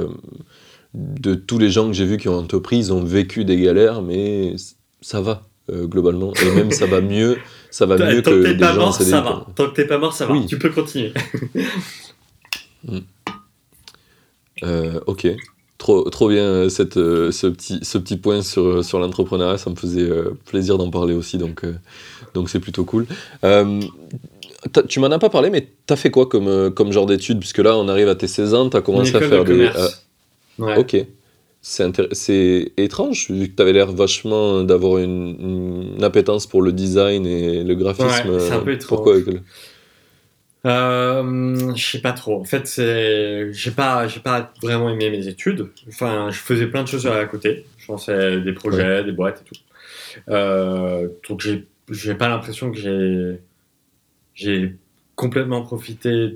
[0.93, 4.01] de tous les gens que j'ai vus qui ont entrepris, ils ont vécu des galères,
[4.01, 4.55] mais
[5.01, 6.33] ça va euh, globalement.
[6.41, 7.37] Et même ça va mieux,
[7.71, 9.45] ça va mieux que, que des pas gens mort, ça va.
[9.55, 10.35] Tant que t'es pas mort, ça va.
[10.47, 11.13] Tu peux continuer.
[12.85, 12.99] Hmm.
[14.63, 15.27] euh, ok.
[15.77, 19.69] Trop, trop bien euh, cette, euh, ce, petit, ce petit point sur, sur l'entrepreneuriat, ça
[19.69, 20.09] me faisait
[20.45, 21.65] plaisir d'en parler aussi, donc
[22.33, 23.05] donc c'est plutôt cool.
[24.87, 27.39] tu m'en as pas parlé, mais t'as fait quoi comme, comme genre d'études?
[27.39, 29.69] Puisque là, on arrive à tes 16 ans, t'as commencé à faire de des.
[30.59, 30.77] Ouais.
[30.77, 31.05] Ok
[31.65, 37.63] c'est étrange, vu que tu avais l'air vachement d'avoir une, appétence pour le design et
[37.63, 38.29] le graphisme.
[38.29, 38.89] Ouais, c'est un peu étrange.
[38.89, 39.15] Pourquoi
[40.65, 42.39] euh, je sais pas trop.
[42.39, 42.69] En fait,
[43.51, 45.69] j'ai pas, j'ai pas vraiment aimé mes études.
[45.89, 47.65] Enfin, je faisais plein de choses à côté.
[47.77, 49.61] Je pensais des projets, des boîtes et tout.
[50.29, 53.39] Euh, donc, j'ai, j'ai pas l'impression que j'ai,
[54.35, 54.75] j'ai
[55.15, 56.35] complètement profité.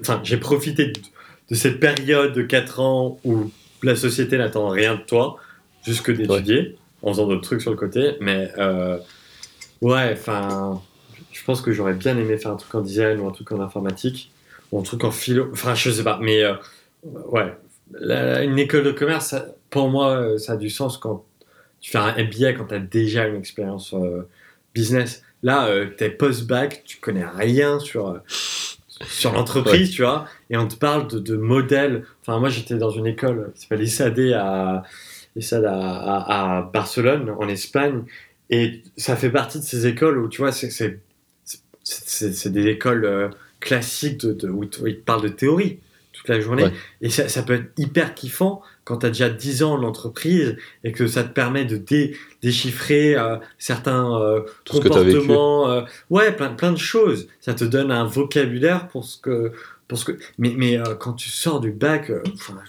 [0.00, 1.00] Enfin, j'ai profité de,
[1.50, 3.50] de cette période de 4 ans où
[3.82, 5.36] la société n'attend rien de toi,
[5.82, 8.16] juste que d'étudier, en faisant d'autres trucs sur le côté.
[8.20, 8.98] Mais euh,
[9.80, 10.80] ouais, enfin,
[11.32, 13.60] je pense que j'aurais bien aimé faire un truc en design ou un truc en
[13.60, 14.32] informatique,
[14.72, 15.48] ou un truc en philo.
[15.52, 16.54] Enfin, je sais pas, mais euh,
[17.04, 17.54] ouais,
[18.44, 19.34] une école de commerce,
[19.70, 21.24] pour moi, ça a du sens quand
[21.80, 24.28] tu fais un MBA quand tu as déjà une expérience euh,
[24.74, 25.22] business.
[25.44, 28.20] Là, tu es post-bac, tu connais rien sur
[29.06, 32.04] sur l'entreprise, tu vois, et on te parle de, de modèles.
[32.22, 34.82] Enfin, moi, j'étais dans une école qui s'appelle ISAD à,
[35.66, 38.02] à, Barcelone, en Espagne,
[38.50, 41.00] et ça fait partie de ces écoles où, tu vois, c'est
[42.46, 43.28] des écoles euh,
[43.60, 45.78] classiques de, où, ils te parlent de théorie
[46.28, 46.66] toute la journée,
[47.00, 50.56] et ça, ça peut être hyper kiffant quand tu as déjà 10 ans en entreprise
[50.82, 51.82] et que ça te permet de
[52.42, 57.28] déchiffrer euh, certains euh, comportements, euh, ouais, plein, plein de choses.
[57.40, 59.52] Ça te donne un vocabulaire pour ce que.
[59.88, 60.18] Pour ce que...
[60.36, 62.62] Mais, mais quand tu sors du bac, c'est quoi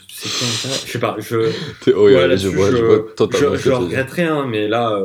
[0.86, 1.36] Je sais pas, je.
[1.88, 4.98] oui, je, je, vois, je, je, regrette rien, mais là,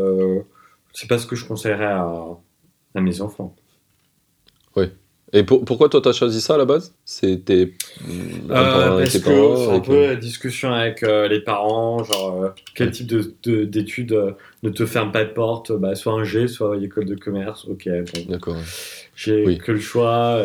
[0.93, 2.09] c'est pas ce que je conseillerais à,
[2.95, 3.57] à mes enfants.
[4.77, 4.87] Oui.
[5.37, 6.95] Et pourquoi toi, tu as choisi ça à la base?
[7.05, 7.73] C'était
[8.09, 12.93] euh, parce que c'est un peu la discussion avec euh, les parents, genre euh, quel
[12.93, 13.13] type
[13.45, 17.17] d'études de, ne te ferme pas de porte, bah, soit un G, soit école de
[17.17, 17.65] commerce.
[17.65, 17.89] Ok,
[18.29, 18.57] d'accord.
[19.17, 20.41] J'ai que le choix.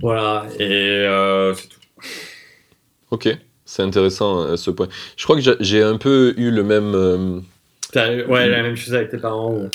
[0.00, 1.06] voilà, et
[1.54, 1.80] c'est tout.
[3.12, 3.28] Ok,
[3.64, 4.88] c'est intéressant ce point.
[5.16, 7.44] Je crois que j'ai un peu eu le même.
[7.94, 9.54] ouais, la même chose avec tes parents.
[9.54, 9.68] Ouais,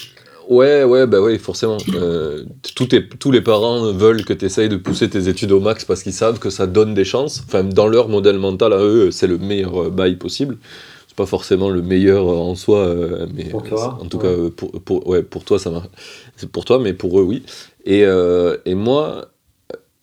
[0.50, 1.78] ouais, bah oui, forcément.
[1.94, 2.44] Euh,
[2.76, 6.14] tous les parents veulent que tu essayes de pousser tes études au max parce qu'ils
[6.14, 7.44] savent que ça donne des chances.
[7.46, 10.58] Enfin, dans leur modèle mental à eux, c'est le meilleur euh, bail possible.
[11.08, 12.96] C'est pas forcément le meilleur euh, en soi,
[13.34, 15.88] mais pour toi, en tout cas, pour, pour, ouais, pour toi, ça marche.
[16.36, 17.44] C'est pour toi, mais pour eux, oui.
[17.86, 18.04] Et,
[18.66, 19.30] et moi,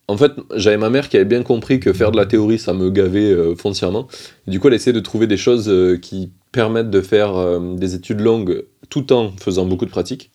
[0.09, 2.73] en fait, j'avais ma mère qui avait bien compris que faire de la théorie, ça
[2.73, 4.09] me gavait foncièrement.
[4.47, 8.65] du coup, elle essayait de trouver des choses qui permettent de faire des études longues
[8.89, 10.31] tout en faisant beaucoup de pratiques.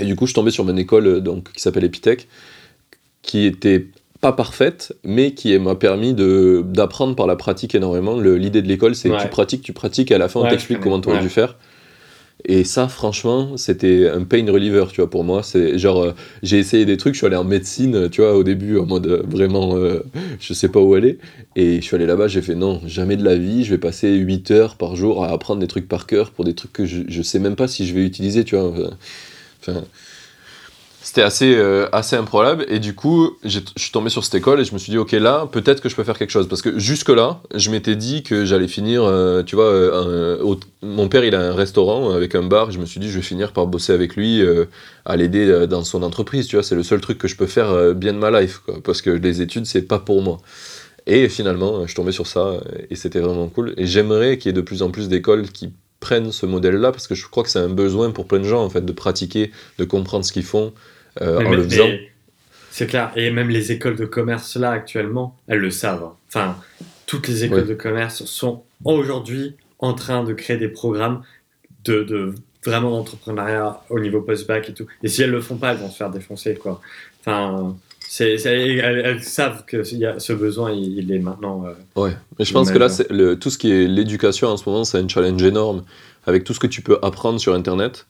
[0.00, 2.28] Et du coup, je tombais sur mon école euh, donc, qui s'appelle Epitech,
[3.22, 3.86] qui était
[4.20, 8.18] pas parfaite, mais qui m'a permis d'apprendre par la pratique énormément.
[8.18, 11.00] L'idée de l'école, c'est tu pratiques, tu pratiques, et à la fin, on t'explique comment
[11.00, 11.56] tu aurais dû faire.
[12.46, 15.42] Et ça, franchement, c'était un pain reliever, tu vois, pour moi.
[15.42, 18.42] C'est genre, euh, j'ai essayé des trucs, je suis allé en médecine, tu vois, au
[18.42, 19.76] début, en mode euh, vraiment,
[20.40, 21.18] je sais pas où aller.
[21.54, 24.14] Et je suis allé là-bas, j'ai fait non, jamais de la vie, je vais passer
[24.14, 27.02] 8 heures par jour à apprendre des trucs par cœur pour des trucs que je,
[27.06, 28.72] je sais même pas si je vais utiliser, tu vois
[31.04, 32.64] c'était assez, euh, assez improbable.
[32.68, 35.12] Et du coup, je suis tombé sur cette école et je me suis dit, ok,
[35.12, 36.48] là, peut-être que je peux faire quelque chose.
[36.48, 40.42] Parce que jusque-là, je m'étais dit que j'allais finir, euh, tu vois, euh,
[40.82, 42.70] mon père, il a un restaurant avec un bar.
[42.70, 44.42] Je me suis dit, je vais finir par bosser avec lui,
[45.04, 46.46] à l'aider dans son entreprise.
[46.46, 48.62] Tu vois, c'est le seul truc que je peux faire bien de ma life.
[48.82, 50.38] Parce que les études, c'est pas pour moi.
[51.06, 52.54] Et finalement, je tombais sur ça
[52.88, 53.74] et c'était vraiment cool.
[53.76, 55.70] Et j'aimerais qu'il y ait de plus en plus d'écoles qui
[56.04, 58.62] prennent ce modèle-là parce que je crois que c'est un besoin pour plein de gens
[58.62, 60.74] en fait de pratiquer, de comprendre ce qu'ils font
[61.22, 61.88] euh, en le faisant.
[62.70, 63.10] C'est clair.
[63.16, 66.10] Et même les écoles de commerce là actuellement, elles le savent.
[66.28, 66.58] Enfin,
[67.06, 71.22] toutes les écoles de commerce sont aujourd'hui en train de créer des programmes
[71.84, 72.34] de, de
[72.66, 74.86] vraiment d'entrepreneuriat au niveau post-bac et tout.
[75.02, 76.82] Et si elles le font pas, elles vont se faire défoncer quoi.
[77.20, 77.76] Enfin,
[78.20, 81.64] elles, savent que y a ce besoin, il, est maintenant.
[81.66, 84.68] Euh, ouais, mais je pense que là, le, tout ce qui est l'éducation en ce
[84.68, 85.84] moment, c'est un challenge énorme.
[86.26, 88.06] Avec tout ce que tu peux apprendre sur Internet,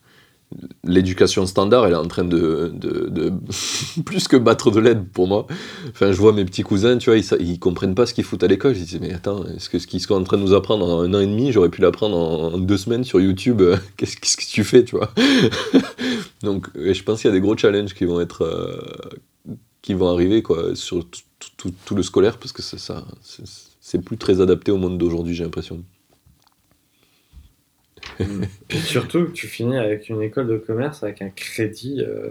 [0.83, 3.33] l'éducation standard, elle est en train de, de,
[4.05, 5.47] plus que battre de l'aide pour moi.
[5.89, 8.43] Enfin, je vois mes petits cousins, tu vois, ils, ils comprennent pas ce qu'ils foutent
[8.43, 8.75] à l'école.
[8.75, 11.01] Je dis, mais attends, est-ce que ce qu'ils sont en train de nous apprendre en
[11.01, 13.61] un an et demi, j'aurais pu l'apprendre en, deux semaines sur YouTube
[13.97, 15.11] Qu'est-ce que tu fais, tu vois?
[16.43, 18.43] Donc, je pense qu'il y a des gros challenges qui vont être.
[18.43, 18.79] Euh,
[19.85, 21.05] qui vont arriver quoi, sur
[21.57, 23.05] tout, le scolaire, parce que c'est ça,
[23.79, 25.83] c'est plus très adapté au monde d'aujourd'hui, j'ai l'impression.
[28.17, 28.43] Hmm.
[28.85, 32.29] surtout, tu finis avec une école de commerce avec un crédit euh,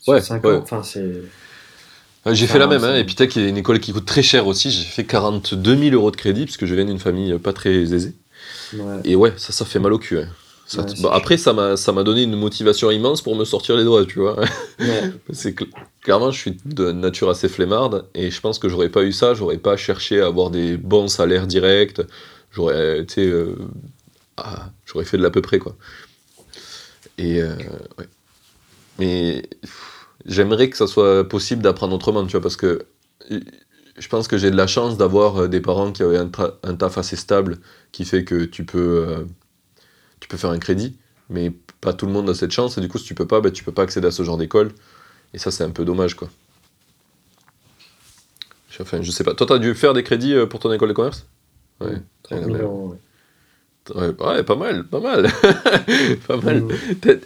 [0.00, 0.60] sur ouais, 5 ans.
[0.62, 1.22] Enfin, c'est.
[2.26, 4.70] J'ai fait la même, hein, puis y a une école qui coûte très cher aussi.
[4.70, 7.74] J'ai fait 42 000 euros de crédit, parce que je viens d'une famille pas très
[7.74, 8.12] aisée.
[9.04, 10.18] Et ouais, ça, ça fait mal au cul.
[10.18, 10.28] Hein.
[11.02, 14.36] Bah, après, ça m'a donné une motivation immense pour me sortir les doigts, tu vois.
[15.32, 15.54] c'est
[16.08, 19.34] clairement, je suis de nature assez flemmarde et je pense que j'aurais pas eu ça,
[19.34, 22.00] j'aurais pas cherché à avoir des bons salaires directs,
[22.50, 23.54] j'aurais été, euh,
[24.38, 25.76] ah, j'aurais fait de l'à peu près quoi.
[27.18, 27.54] Et euh,
[28.98, 29.42] mais
[30.24, 32.86] j'aimerais que ça soit possible d'apprendre autrement, tu vois, parce que
[33.28, 36.30] je pense que j'ai de la chance d'avoir euh, des parents qui avaient un,
[36.62, 37.58] un, taf assez stable
[37.92, 39.26] qui fait que tu peux
[40.20, 40.96] tu peux faire un crédit,
[41.28, 43.42] mais pas tout le monde a cette chance, et du coup, si tu peux pas,
[43.42, 44.72] bah, tu peux pas accéder à ce genre d'école.
[45.34, 46.28] Et ça, c'est un peu dommage, quoi.
[48.80, 49.34] Enfin, je sais pas.
[49.34, 51.26] Toi, t'as dû faire des crédits euh, pour ton école de commerce?
[51.80, 51.96] Ouais.
[52.24, 52.96] 30 000
[53.94, 54.08] ouais.
[54.08, 54.42] ouais.
[54.42, 55.26] pas mal, pas mal.
[56.28, 56.64] pas mal.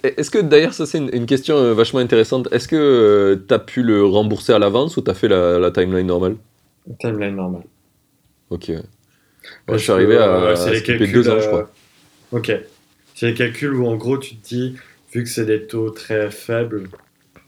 [0.03, 2.49] Est-ce que d'ailleurs, ça c'est une, question euh, vachement intéressante.
[2.53, 5.71] Est-ce que euh, tu as pu le rembourser à l'avance ou tu as fait la,
[5.71, 6.37] timeline normale?
[6.99, 7.65] Timeline normale.
[8.51, 8.71] Ok.
[9.69, 11.71] Moi, je suis arrivé à, à deux ans, je crois.
[12.33, 12.53] Ok.
[13.15, 14.77] C'est des calculs où en gros tu te dis,
[15.13, 16.89] vu que c'est des taux très faibles,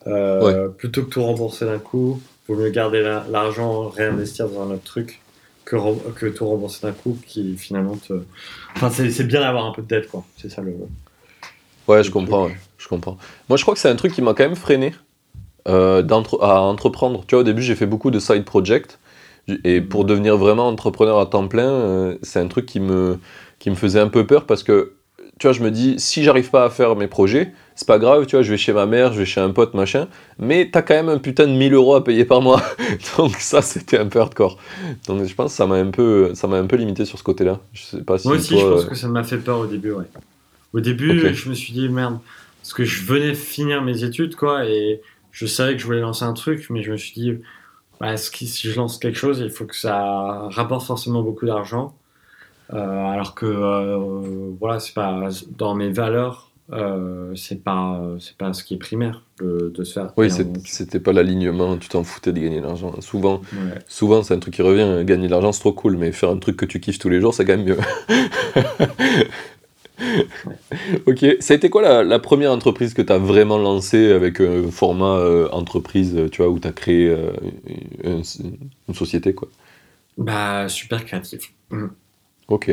[0.06, 4.84] euh, plutôt que tout rembourser d'un coup, vaut mieux garder l'argent, réinvestir dans un autre
[4.84, 5.20] truc
[5.64, 5.76] que,
[6.12, 8.12] que tout rembourser d'un coup qui finalement te.
[8.76, 10.24] Enfin, c'est bien d'avoir un peu de dette, quoi.
[10.36, 10.74] C'est ça le.
[11.88, 13.18] Ouais, je comprends, je comprends.
[13.48, 14.94] Moi, je crois que c'est un truc qui m'a quand même freiné
[15.68, 16.02] euh,
[16.40, 17.24] à entreprendre.
[17.26, 18.98] Tu vois, au début, j'ai fait beaucoup de side projects.
[19.64, 23.18] Et pour devenir vraiment entrepreneur à temps plein, euh, c'est un truc qui me,
[23.58, 24.94] qui me faisait un peu peur parce que
[25.38, 28.26] tu vois, je me dis, si j'arrive pas à faire mes projets, c'est pas grave,
[28.26, 30.06] tu vois, je vais chez ma mère, je vais chez un pote, machin,
[30.38, 32.62] mais t'as quand même un putain de 1000 euros à payer par mois.
[33.18, 34.58] Donc ça, c'était un peu hardcore.
[35.08, 37.24] Donc je pense que ça m'a un peu, ça m'a un peu limité sur ce
[37.24, 37.60] côté-là.
[37.72, 39.66] Je sais pas si Moi aussi, je pense euh, que ça m'a fait peur au
[39.66, 40.06] début, ouais.
[40.72, 42.18] Au début, je me suis dit, merde,
[42.60, 45.00] parce que je venais finir mes études, quoi, et
[45.32, 47.34] je savais que je voulais lancer un truc, mais je me suis dit,
[48.00, 51.94] bah, si je lance quelque chose, il faut que ça rapporte forcément beaucoup d'argent.
[52.72, 58.54] Euh, alors que euh, voilà, c'est pas dans mes valeurs, euh, c'est pas c'est pas
[58.54, 60.12] ce qui est primaire de, de se faire.
[60.16, 60.28] Oui,
[60.64, 62.98] c'était pas l'alignement, tu t'en foutais de gagner de l'argent.
[63.00, 63.42] Souvent,
[63.86, 65.04] souvent c'est un truc qui revient.
[65.04, 67.20] Gagner de l'argent, c'est trop cool, mais faire un truc que tu kiffes tous les
[67.20, 67.78] jours, ça gagne mieux.
[71.06, 74.40] ok, ça a été quoi la, la première entreprise que tu as vraiment lancée avec
[74.40, 77.14] un format entreprise, tu vois, où tu as créé
[78.04, 78.22] une,
[78.88, 79.48] une, société quoi?
[80.16, 81.52] Bah, super créatif.
[81.70, 81.88] Mm.
[82.48, 82.68] Ok.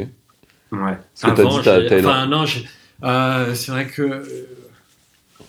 [0.72, 0.98] Ouais.
[1.22, 2.46] Avant, enfin, non,
[3.04, 4.24] euh, c'est vrai que euh,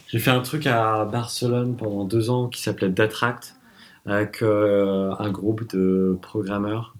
[0.09, 3.55] j'ai fait un truc à Barcelone pendant deux ans qui s'appelait Datract
[4.05, 6.95] avec euh, un groupe de programmeurs.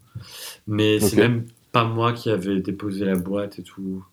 [0.69, 4.05] Mais c'est même pas moi qui avais déposé la boîte et tout.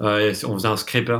[0.00, 1.18] on faisait un scraper.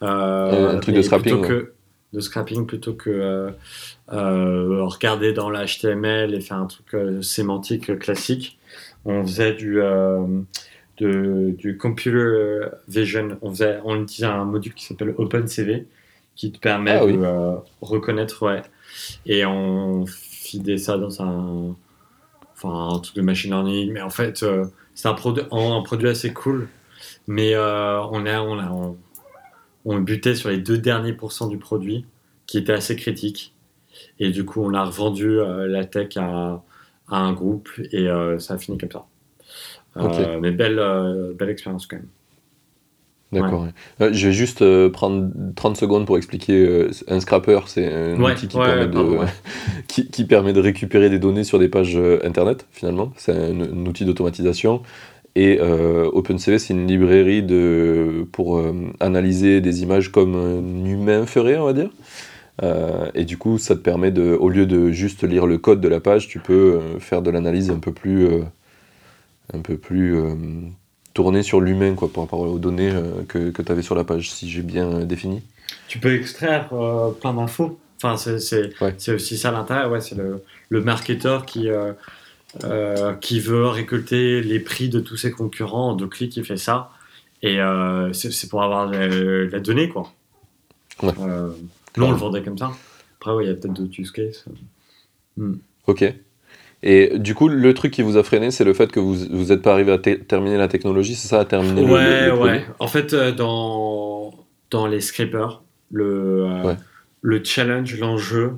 [0.00, 1.42] un truc de scrapping.
[1.42, 1.72] Que,
[2.12, 3.52] de scrapping plutôt que
[4.08, 8.55] regarder dans l'HTML et faire un truc sémantique classique
[9.06, 10.26] on faisait du, euh,
[10.98, 13.38] du computer vision.
[13.40, 15.86] On, faisait, on utilisait un module qui s'appelle OpenCV
[16.34, 18.62] qui te permet ah de euh, reconnaître, ouais.
[19.24, 21.74] Et on fidait ça dans un,
[22.52, 23.92] enfin, un truc de machine learning.
[23.92, 26.68] Mais en fait, euh, c'est un, produit, un produit assez cool.
[27.26, 28.96] Mais on, a, on, a, on,
[29.84, 32.04] on, butait sur les deux derniers pourcents du produit
[32.46, 33.54] qui était assez critique.
[34.20, 36.62] Et du coup, on a revendu la tech à,
[37.08, 39.06] à un groupe et euh, ça a fini comme ça.
[39.96, 42.10] Euh, mais belle, euh, belle expérience quand même.
[43.32, 43.66] D'accord.
[44.00, 44.12] ouais.
[44.14, 46.64] Je vais juste euh, prendre 30 secondes pour expliquer.
[46.64, 49.26] euh, un scrapper, c'est un Ouais, outil qui, permet de, pardon, ouais.
[49.88, 53.12] qui, qui permet de récupérer des données sur des pages euh, internet, finalement.
[53.16, 54.82] C'est un, un outil d'automatisation.
[55.34, 58.58] Et OpenCV, c'est une librairie de, pour
[59.00, 61.90] analyser des images comme un humain ferait, on va dire.
[62.62, 65.80] Euh, et du coup, ça te permet de, au lieu de juste lire le code
[65.80, 68.42] de la page, tu peux euh, faire de l'analyse un peu plus, euh,
[69.52, 70.34] un peu plus euh,
[71.12, 72.92] tournée sur l'humain, quoi, par rapport aux données
[73.28, 75.42] que, que tu avais sur la page, si j'ai bien défini.
[75.88, 76.70] Tu peux extraire
[77.20, 77.78] plein d'infos.
[77.98, 78.94] Enfin, c'est c'est- Ouais.
[78.98, 79.86] c'est aussi ça l'intérêt.
[79.88, 81.68] Ouais, c'est le, le marketeur qui,
[83.20, 86.90] qui veut récolter les prix de tous ses concurrents en deux clics, il fait ça.
[87.42, 87.58] Et
[88.12, 90.12] c'est c'est pour avoir la, la donnée, quoi.
[91.02, 91.12] Ouais.
[91.96, 92.72] Nous, on le vendait comme ça.
[93.18, 94.44] Après, ouais, il y a peut-être d'autres use cases.
[95.86, 96.04] Ok.
[96.82, 99.44] Et du coup, le truc qui vous a freiné, c'est le fait que vous vous
[99.46, 102.26] n'êtes pas arrivé à te- terminer la technologie, c'est ça, à terminer le- le, Ouais,
[102.26, 102.66] le produit ouais.
[102.78, 104.34] En fait, euh, dans,
[104.70, 106.76] dans les scrapers, le, euh, Ouais.
[107.22, 108.52] le challenge, l'enjeu,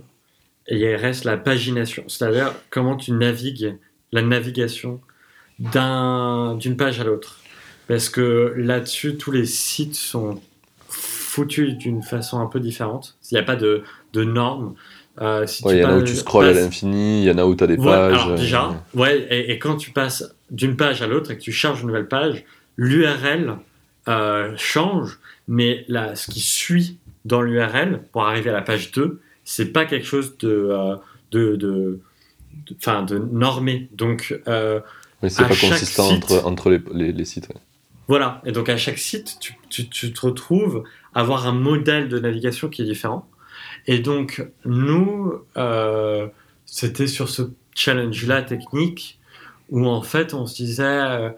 [0.69, 2.05] il reste la pagination.
[2.09, 3.77] C'est-à-dire comment tu navigues,
[4.13, 5.01] la navigation
[5.59, 7.41] d'un- d'une page à l'autre.
[7.87, 10.41] Parce que là-dessus, tous les sites sont
[11.29, 13.17] foutus d'une façon un peu différente.
[13.31, 13.83] Il n'y a pas de,
[14.15, 14.75] de normes.
[15.21, 17.39] Euh, si Ouais, il y en a où tu scrolles à l'infini, il y en
[17.39, 18.13] a où tu as des Ouais, pages.
[18.15, 21.43] alors euh, déjà, ouais, et, et quand tu passes d'une page à l'autre et que
[21.43, 22.45] tu charges une nouvelle page,
[22.77, 23.57] l'URL
[24.09, 29.21] euh, change, mais là, ce qui suit dans l'URL pour arriver à la page 2,
[29.45, 30.95] c'est pas quelque chose de, euh,
[31.33, 32.01] de, de,
[32.71, 33.89] de, de normé.
[33.93, 34.35] Donc,
[35.23, 37.49] Oui, c'est pas consistant site- entre, entre les, les, les sites.
[37.49, 37.61] ouais.
[38.09, 38.41] Voilà.
[38.45, 40.83] Et donc, à chaque site, tu, tu, tu te retrouves
[41.15, 43.29] à avoir un modèle de navigation qui est différent.
[43.87, 46.29] Et donc, nous, euh,
[46.67, 47.43] c'était sur ce
[47.75, 49.19] challenge-là technique
[49.71, 50.85] où, en fait, on se disait.
[50.85, 51.31] euh,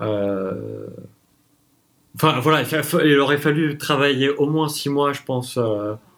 [0.00, 0.86] euh,
[2.14, 2.62] Enfin, voilà,
[3.04, 5.58] il, aurait fallu travailler au moins six mois, je pense,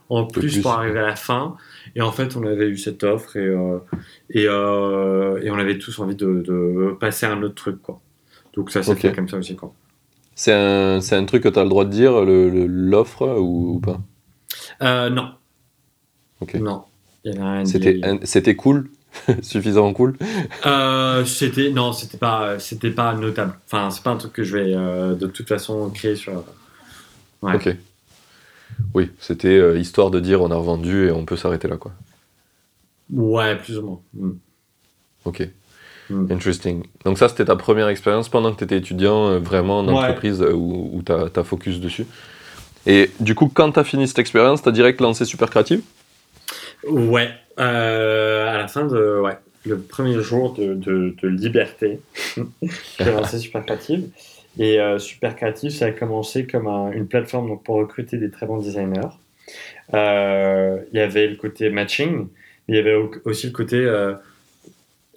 [0.08, 1.56] en plus, plus, pour arriver à la fin.
[1.96, 3.78] Et en fait, on avait eu cette offre et, euh,
[4.30, 8.00] et, euh, et on avait tous envie de, de passer à un autre truc, quoi.
[8.58, 9.00] Donc, ça s'est Ok.
[9.00, 9.72] fait comme ça aussi, quoi.
[10.34, 13.26] C'est un, c'est un truc que tu as le droit de dire, le- le- l'offre,
[13.38, 14.00] ou, ou pas?
[14.82, 15.34] Euh, non.
[16.54, 16.84] Non.
[17.24, 18.10] Il y avait un C'était NDA.
[18.10, 18.90] un- c'était cool?
[19.42, 20.16] Suffisamment cool?
[20.66, 23.58] Euh, c'était non, c'était pas, c'était pas notable.
[23.66, 26.44] Enfin, c'est pas un truc que je vais euh, de toute façon créer sur.
[27.42, 27.54] Ouais.
[27.56, 27.76] Ok.
[28.94, 31.92] Oui, c'était euh, histoire de dire on a revendu et on peut s'arrêter là, quoi.
[33.10, 34.00] Ouais, plus ou moins.
[34.14, 34.32] Mm.
[35.24, 35.48] Ok.
[36.10, 36.32] Mm.
[36.32, 36.82] Interesting.
[37.04, 39.94] Donc ça, c'était ta première expérience pendant que tu étais étudiant, euh, vraiment en Ouais.
[39.94, 42.06] entreprise euh, où, où tu as, focus dessus.
[42.86, 45.82] Et du coup, quand tu as fini cette expérience, tu as direct lancé Super Creative?
[46.86, 47.28] Ouais.
[47.58, 52.00] euh, à la fin de, ouais, le premier jour de, de, de liberté,
[52.98, 54.08] j'ai lancé Super Creative.
[54.58, 58.30] Et euh, Super Creative, ça a commencé comme un- une plateforme donc, pour recruter des
[58.30, 59.08] très bons designers.
[59.94, 62.28] Euh, Il y avait le côté matching,
[62.66, 64.14] mais il y avait au- aussi le côté euh,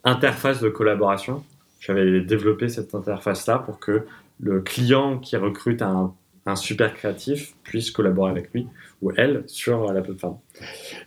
[0.04, 1.44] interface de collaboration.
[1.80, 4.06] J'avais développé cette interface-là pour que
[4.40, 6.14] le client qui recrute un,
[6.46, 8.68] un super créatif puisse collaborer avec lui
[9.02, 10.38] ou elle sur la plateforme.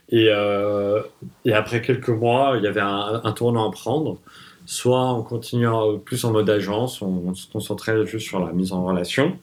[0.09, 1.01] Et, euh,
[1.45, 4.19] et après quelques mois, il y avait un, un tournant à prendre.
[4.65, 5.69] Soit on continuait
[6.03, 9.37] plus en mode agence, on, on se concentrait juste sur la mise en relation,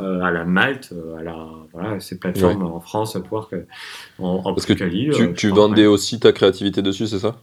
[0.00, 3.66] euh, à la Malte, euh, à la, voilà, ces plateformes en France, à pouvoir que,
[4.18, 4.72] en, en Parce que
[5.34, 5.86] Tu, vendais ouais.
[5.86, 7.36] aussi ta créativité dessus, c'est ça?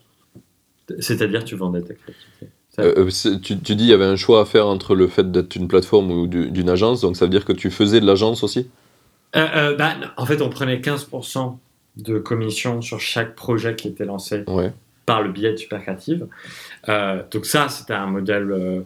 [1.00, 2.48] C'est-à-dire tu vendais ta créativité.
[2.70, 5.08] Ça- Euh, euh, tu, tu dis il y avait un choix à faire entre le
[5.08, 8.02] fait d'être une plateforme ou du- d'une agence, donc ça veut dire que tu faisais
[8.02, 8.70] de l'agence aussi?
[9.36, 11.58] Euh, euh, bah, en fait, on prenait 15%
[11.98, 14.74] de commission sur chaque projet qui était lancé Ouais.
[15.06, 16.28] par le biais de Super Creative.
[17.32, 18.84] Donc ça, c'était un modèle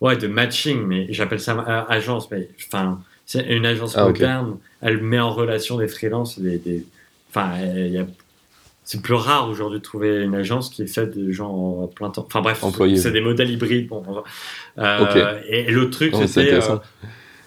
[0.00, 2.30] ouais, de matching, mais j'appelle ça agence.
[2.30, 4.58] Mais enfin, c'est une agence Ah, moderne.
[4.80, 6.38] Elle met en relation des freelances.
[6.38, 6.86] et Des, des,
[7.30, 8.06] enfin, il y a-
[8.84, 12.10] c'est plus rare aujourd'hui de trouver une agence qui est faite de gens en plein
[12.10, 12.24] temps.
[12.26, 12.64] Enfin bref,
[12.96, 13.88] c'est des modèles hybrides.
[13.88, 14.02] Bon,
[14.78, 15.40] euh.
[15.48, 16.58] Et, et l'autre truc, c'était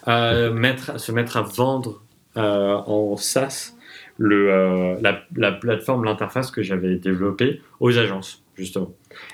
[0.08, 2.00] euh, mettre, se mettre à vendre
[2.36, 3.74] euh, en SaaS
[4.18, 8.92] le, euh, la, la plateforme, l'interface que j'avais développée aux agences, justement.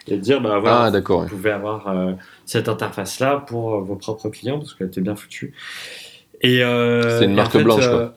[0.09, 1.19] Et dire, bah voilà, Ah, d'accord.
[1.21, 1.31] vous ouais.
[1.31, 2.13] pouvez avoir euh,
[2.47, 5.55] cette interface-là pour euh, vos propres clients, parce qu'elle était bien foutue.
[6.41, 8.09] Et, euh, C'est une en marque fait, blanche, euh,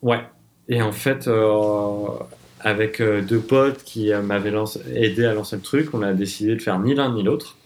[0.00, 0.20] Ouais.
[0.68, 2.06] Et en fait, euh,
[2.66, 4.52] avec euh, deux potes qui euh, m'avaient
[4.92, 7.56] aidé à lancer le truc, on a décidé de faire ni l'un ni l'autre.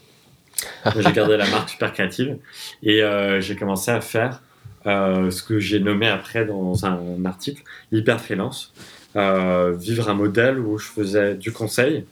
[0.95, 2.37] j'ai gardé la marque super créative
[2.83, 4.43] et euh, j'ai commencé à faire
[4.85, 8.73] ce que j'ai nommé après dans un article l'hyper freelance
[9.15, 12.05] vivre un modèle où je faisais du conseil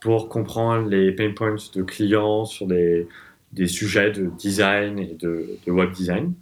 [0.00, 3.08] pour comprendre les pain points de clients sur des,
[3.52, 6.34] des sujets de design et de, de web design.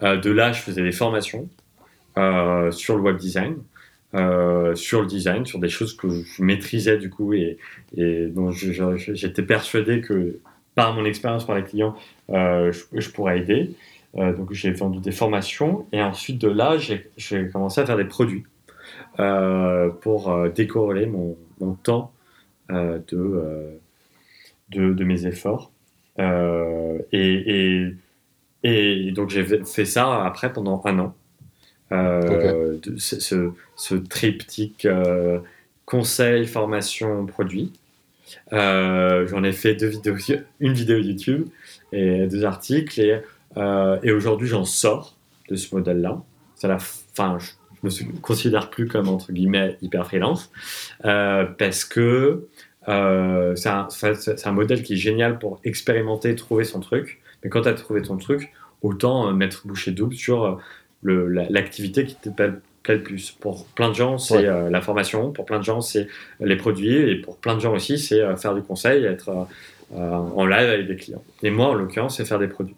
[0.00, 1.48] de là, je faisais des formations
[2.16, 3.56] sur le web design.
[4.14, 7.58] Sur le design, sur des choses que je maîtrisais du coup et,
[7.96, 10.38] et dont j'étais persuadé que
[10.74, 11.94] par mon expérience par les clients,
[12.28, 13.74] je, je, pourrais aider.
[14.18, 18.04] Euh, donc j'ai vendu des formations et ensuite de là, j'ai commencé à faire des
[18.04, 18.44] produits
[19.20, 22.12] euh, pour euh, décorréler mon, mon temps
[22.68, 23.78] de,
[24.70, 25.70] de, mes efforts.
[26.18, 27.94] Et, et,
[28.62, 31.14] et, donc j'ai fait ça après pendant un an.
[32.96, 34.88] Ce, ce, triptyque
[35.84, 37.72] conseil, formation, produit.
[38.50, 40.16] J'en ai fait deux vidéos,
[40.60, 41.48] une vidéo YouTube
[41.92, 43.00] et deux articles.
[43.00, 43.20] Et
[43.56, 45.16] euh, et aujourd'hui, j'en sors
[45.48, 46.22] de ce modèle-là.
[46.54, 47.50] C'est la fin, je,
[47.82, 50.52] me considère plus comme entre guillemets hyper freelance
[51.04, 52.46] euh, parce que
[52.88, 53.88] euh, c'est un,
[54.44, 57.20] un, modèle qui est génial pour expérimenter, trouver son truc.
[57.42, 60.60] Mais quand tu as trouvé ton truc, autant mettre bouchée double sur
[61.02, 62.52] l'activité qui te plaît,
[62.88, 63.30] le plus.
[63.30, 65.30] Pour plein de gens, c'est la formation.
[65.32, 66.08] Pour plein de gens, c'est
[66.40, 66.96] les produits.
[66.96, 69.46] Et pour plein de gens aussi, c'est faire du conseil, être
[69.94, 71.22] en live avec des clients.
[71.42, 72.76] Et moi, en l'occurrence, c'est faire des produits.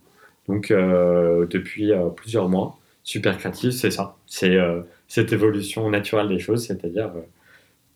[0.48, 4.16] Donc, euh, depuis euh, plusieurs mois, Super Créatif, c'est ça.
[4.26, 7.12] C'est euh, cette évolution naturelle des choses, c'est-à-dire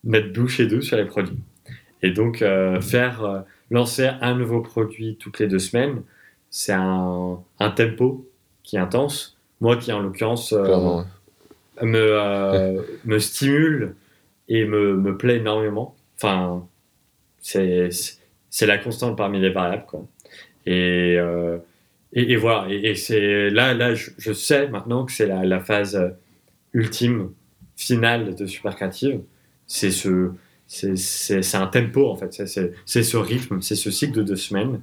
[0.04, 1.38] mettre douche et douce sur les produits.
[2.02, 2.44] Et donc,
[2.80, 6.02] faire lancer un nouveau produit toutes les deux semaines,
[6.48, 8.30] c'est un, un, tempo
[8.62, 9.36] qui est intense.
[9.60, 11.02] Moi qui, en l'occurrence, me,
[13.04, 13.94] me stimule
[14.48, 15.94] et me, me plaît énormément.
[16.16, 16.66] Enfin,
[17.40, 17.90] c'est
[18.66, 19.86] la constante parmi les variables.
[19.86, 20.06] Quoi.
[20.66, 21.18] Et,
[22.12, 26.08] et, voilà, et, c'est là, là je, sais maintenant que c'est la, la, phase euh,
[26.72, 27.32] ultime,
[27.76, 29.20] finale de Super Creative.
[29.66, 30.32] C'est ce,
[30.66, 34.80] c'est un tempo en fait, c'est ce rythme, c'est ce cycle de deux semaines.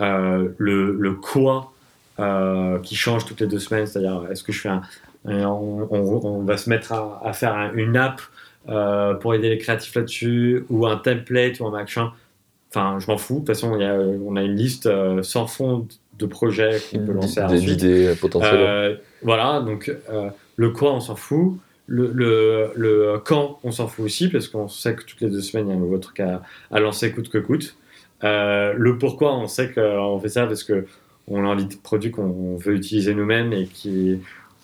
[0.00, 1.72] Euh, le, le, quoi
[2.18, 4.82] euh, qui change toutes les deux semaines, c'est-à-dire est-ce que je fais un,
[5.24, 8.20] on, on, va se mettre à, à faire une app
[8.68, 12.12] euh, pour aider les créatifs là-dessus, ou un template ou un machin.
[12.70, 13.34] Enfin, je m'en fous.
[13.34, 15.86] De toute façon, y a, on a une liste euh, sans fond
[16.18, 19.00] de projets qu'on peut lancer Des idées potentielles.
[19.22, 19.92] Voilà, donc
[20.56, 21.56] le quoi, on s'en fout.
[21.86, 25.42] Le, le, le, quand, on s'en fout aussi, parce qu'on sait que toutes les deux
[25.42, 26.40] semaines, il y a un nouveau truc à,
[26.70, 27.76] à lancer coûte que coûte.
[28.22, 30.84] Euh, le pourquoi, on sait qu'on fait ça parce qu'on
[31.28, 34.18] a envie de produits qu'on veut utiliser nous-mêmes et qui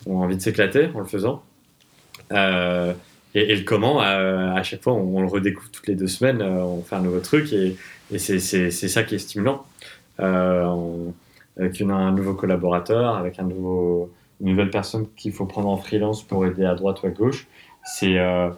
[0.07, 1.43] ont envie de s'éclater en le faisant.
[2.33, 2.95] et,
[3.35, 6.97] et, le comment, à chaque fois, on, le redécouvre toutes les deux semaines, on fait
[6.97, 7.77] un nouveau truc et,
[8.13, 9.65] et c'est ça qui est stimulant.
[10.19, 11.15] On,
[11.61, 16.23] avec un nouveau collaborateur, avec un nouveau, une nouvelle personne qu'il faut prendre en freelance
[16.23, 17.47] pour aider à droite ou à gauche.
[17.85, 18.51] C'est euh,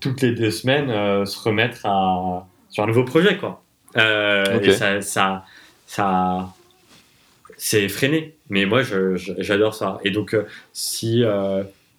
[0.00, 3.36] toutes les deux semaines euh, se remettre à, sur un nouveau projet.
[3.36, 3.62] Quoi.
[3.96, 5.44] Euh, et ça, ça,
[5.86, 6.52] ça
[7.56, 8.36] c'est freiné.
[8.50, 8.82] Mais moi,
[9.38, 9.98] j'adore ça.
[10.04, 10.36] Et donc,
[10.72, 11.22] si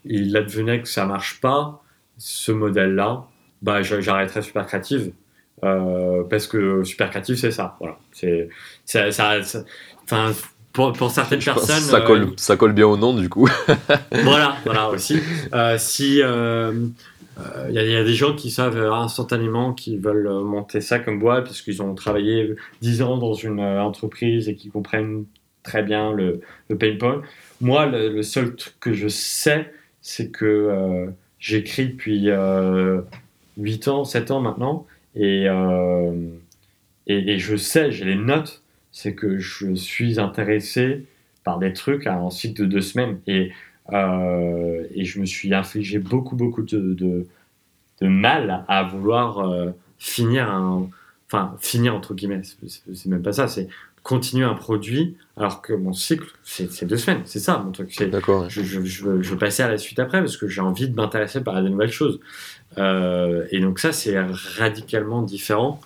[0.05, 1.81] il advenait que ça marche pas,
[2.17, 3.25] ce modèle-là,
[3.61, 5.11] bah, j'arrêterais super créative.
[5.61, 7.75] parce que super créative, c'est ça.
[7.79, 7.97] Voilà.
[8.11, 8.49] C'est
[8.85, 9.63] ça, ça,
[10.75, 11.81] pour, pour, certaines personnes.
[11.81, 13.49] Ça colle, euh, ça colle bien au nom, du coup.
[14.11, 15.19] voilà, voilà aussi.
[15.53, 16.73] Euh, si il euh,
[17.69, 21.61] y, y, a des gens qui savent instantanément qu'ils veulent monter ça comme boîte parce
[21.61, 25.23] qu'ils ont travaillé 10 ans dans une entreprise et qu'ils comprennent
[25.65, 27.21] très bien le, le pain point.
[27.61, 31.07] Moi, le, seul truc que je sais, c'est que
[31.39, 32.29] j'écris depuis
[33.57, 34.85] 8 ans, 7 ans maintenant,
[35.15, 35.45] et,
[37.07, 38.61] et, et je sais, j'ai les notes
[38.95, 41.05] c'est que je suis intéressé
[41.43, 43.51] par des trucs à un cycle de deux semaines et,
[43.91, 47.27] euh, et je me suis infligé beaucoup, beaucoup de, de,
[48.07, 50.89] mal à vouloir euh, finir un.
[51.27, 53.67] Enfin, finir entre guillemets, c'est même pas ça, c'est
[54.05, 57.91] continuer un produit alors que mon cycle, c'est deux semaines, c'est ça mon truc.
[58.09, 58.49] D'accord.
[58.49, 61.41] Je, je, je, veux passer à la suite après parce que j'ai envie de m'intéresser
[61.41, 62.19] par des nouvelles choses.
[62.77, 64.15] Euh, et donc, ça, c'est
[64.57, 65.81] radicalement différent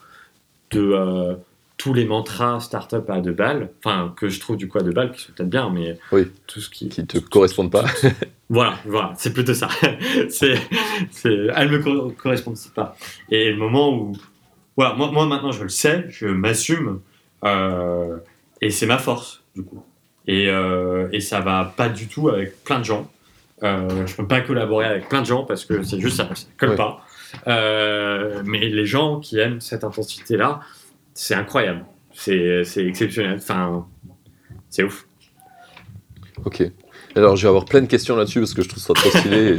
[0.71, 1.37] de
[1.77, 4.91] tous les mantras startup à deux balles, enfin que je trouve du coup à deux
[4.91, 7.85] balles, qui sont peut-être bien, mais oui, tout ce qui qui te correspondent pas.
[8.49, 9.69] voilà, voilà, c'est plutôt ça.
[10.29, 10.59] c'est,
[11.23, 12.97] elles me correspondent pas.
[13.31, 14.11] Et le moment où,
[14.75, 17.08] voilà, moi, moi maintenant je le sais, je m'assume, euh,
[17.43, 19.83] et c'est ma force du coup.
[20.27, 23.09] Et, euh, et ça va pas du tout avec plein de gens.
[23.63, 26.45] Euh, je peux pas collaborer avec plein de gens parce que c'est juste ça, ça
[26.57, 27.01] colle pas.
[27.47, 30.61] Euh, mais les gens qui aiment cette intensité là
[31.13, 31.85] c'est incroyable.
[32.13, 33.37] C'est exceptionnel.
[33.37, 33.85] Enfin,
[34.69, 35.07] c'est ouf.
[36.45, 36.63] Ok.
[37.15, 39.57] Alors, je vais avoir plein de questions là-dessus parce que je trouve ça trop stylé.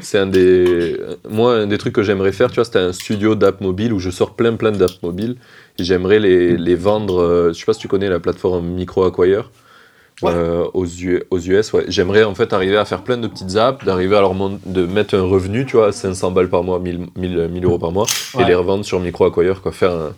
[0.00, 0.96] c'est, un des.
[1.28, 3.98] Moi, un des trucs que j'aimerais faire, tu vois, c'était un studio d'app mobile où
[3.98, 5.36] je sors plein, plein d'apps mobiles
[5.67, 7.20] et j'aimerais les, les vendre.
[7.22, 9.50] euh, je sais pas si tu connais la plateforme Micro Acquire.
[10.20, 10.32] Ouais.
[10.34, 11.84] euh, aux, U- aux US, ouais.
[11.86, 15.14] J'aimerais en fait arriver à faire plein de petites apps, d'arriver à leur de mettre
[15.14, 18.06] un revenu, tu vois, 500 balles par mois, 1000, 1000, 1000 euros par mois,
[18.40, 19.70] et les revendre sur Micro Acquire, quoi.
[19.70, 20.12] Faire un,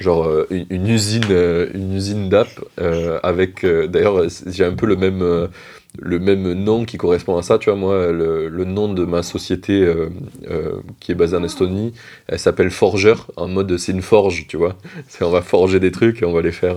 [0.00, 2.46] genre euh, une, une usine euh, une usine d'app
[3.24, 5.48] avec d'ailleurs j'ai un peu le même
[5.98, 9.22] le même nom qui correspond à ça tu vois moi le, le nom de ma
[9.22, 10.08] société euh,
[10.50, 11.92] euh, qui est basée en Estonie
[12.28, 14.76] elle s'appelle Forger en mode c'est une forge tu vois
[15.20, 16.76] on va forger des trucs et on va les faire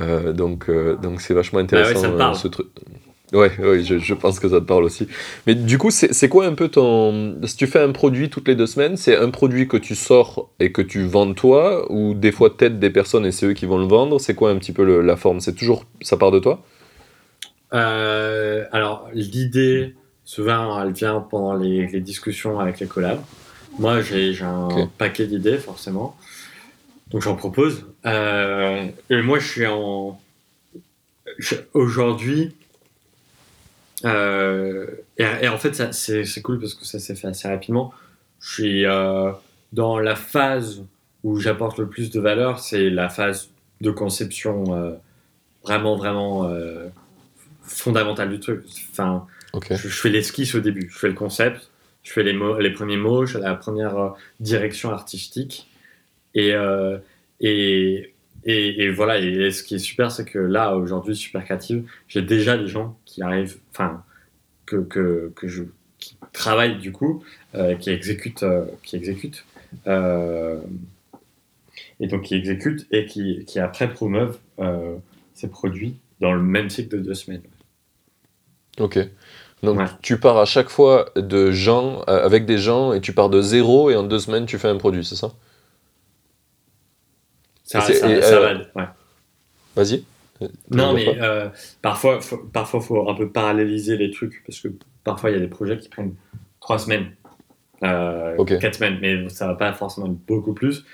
[0.00, 0.70] euh, donc
[1.02, 2.34] donc c'est vachement intéressant Bah parle.
[2.36, 2.66] ce truc
[3.32, 5.08] Ouais, ouais je, je pense que ça te parle aussi.
[5.48, 7.36] Mais du coup, c'est c'est quoi un peu ton...
[7.44, 10.50] Si tu fais un produit toutes les deux semaines, c'est un produit que tu sors
[10.60, 13.66] et que tu vends toi, ou des fois t'aides des personnes et c'est eux qui
[13.66, 15.40] vont le vendre C'est quoi un petit peu le- la forme?
[15.40, 15.84] C'est toujours...
[16.00, 16.62] Ça part de toi?
[17.74, 19.94] Euh, alors, l'idée,
[20.24, 23.20] souvent, elle vient pendant les, les discussions avec les collabs.
[23.78, 26.16] Moi, j'ai un paquet d'idées, forcément.
[27.10, 27.86] Donc, j'en propose.
[28.06, 30.20] Euh, et moi, je suis en.
[31.72, 32.54] Aujourd'hui.
[34.04, 34.86] euh,
[35.18, 37.92] et, et en fait, c'est cool parce que ça s'est fait assez rapidement.
[38.40, 38.84] Je suis
[39.72, 40.84] dans la phase
[41.24, 43.48] où j'apporte le plus de valeur, c'est la phase
[43.80, 44.98] de conception
[45.64, 46.48] vraiment, vraiment
[47.64, 48.64] fondamentale du truc.
[48.92, 49.26] Enfin,
[49.70, 51.70] je, je fais l'esquisse au début, je fais le concept,
[52.02, 54.10] je fais les, mots, les premiers mots, je fais la première euh,
[54.40, 55.68] direction artistique.
[56.34, 56.98] Et, euh,
[57.40, 58.12] et,
[58.44, 62.22] et, et voilà, et ce qui est super, c'est que là, aujourd'hui, Super Creative, j'ai
[62.22, 64.02] déjà des gens qui arrivent, enfin,
[64.66, 65.64] que, que, que je,
[65.98, 69.44] qui travaillent du coup, euh, qui exécutent, euh, qui exécutent.
[72.00, 74.38] et donc qui exécutent et qui, qui après promeuvent
[75.34, 77.42] ces produits dans le même cycle de deux semaines.
[78.80, 78.98] Ok.
[79.62, 79.86] Donc Ouais.
[80.02, 83.40] tu pars à chaque fois de gens, euh, avec des gens, et tu pars de
[83.40, 85.32] zéro, et en deux semaines, tu fais un produit, c'est ça?
[87.64, 88.88] Ça, euh, va, ouais.
[89.74, 90.04] Vas-y.
[90.42, 91.48] Euh, Non, mais euh,
[91.80, 94.68] parfois, faut, parfois, faut un peu paralléliser les trucs parce que
[95.02, 96.14] parfois, il y a des projets qui prennent
[96.60, 97.12] trois semaines,
[97.82, 98.58] euh, Ok.
[98.58, 100.84] quatre semaines, mais ça va pas forcément beaucoup plus.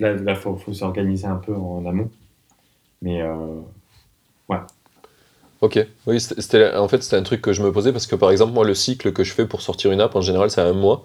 [0.00, 2.10] Là, il faut, faut s'organiser un peu en amont.
[3.02, 3.60] Mais euh,
[5.62, 8.30] Ok, oui, c'était- en fait c'était un truc que je me posais parce que par
[8.30, 10.74] exemple moi le cycle que je fais pour sortir une app en général c'est un
[10.74, 11.04] mois,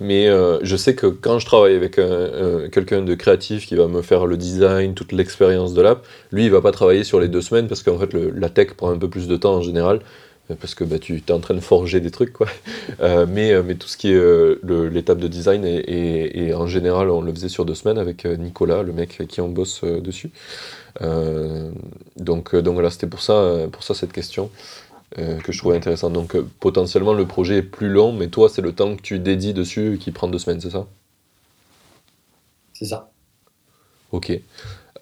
[0.00, 2.04] mais euh, je sais que quand je travaille avec un-
[2.64, 6.44] un- quelqu'un de créatif qui va me faire le design, toute l'expérience de l'app, lui
[6.44, 8.98] il va pas travailler sur les deux semaines parce qu'en fait la tech prend un
[8.98, 10.00] peu plus de temps en général
[10.50, 12.46] euh, parce que bah, tu es en train de forger des trucs quoi.
[13.00, 14.20] Euh, mais, mais tout ce qui est
[14.90, 18.92] l'étape de design et, en général on le faisait sur deux semaines avec Nicolas, le
[18.92, 20.30] mec qui en bosse dessus.
[21.02, 21.70] Euh,
[22.16, 24.50] donc, euh, donc voilà, c'était pour ça, euh, pour ça cette question
[25.18, 26.12] euh, que je trouvais intéressante.
[26.14, 29.18] Donc euh, potentiellement le projet est plus long, mais toi c'est le temps que tu
[29.20, 30.86] dédies dessus qui prend deux semaines, c'est ça?
[32.72, 33.12] C'est ça.
[34.12, 34.32] Ok.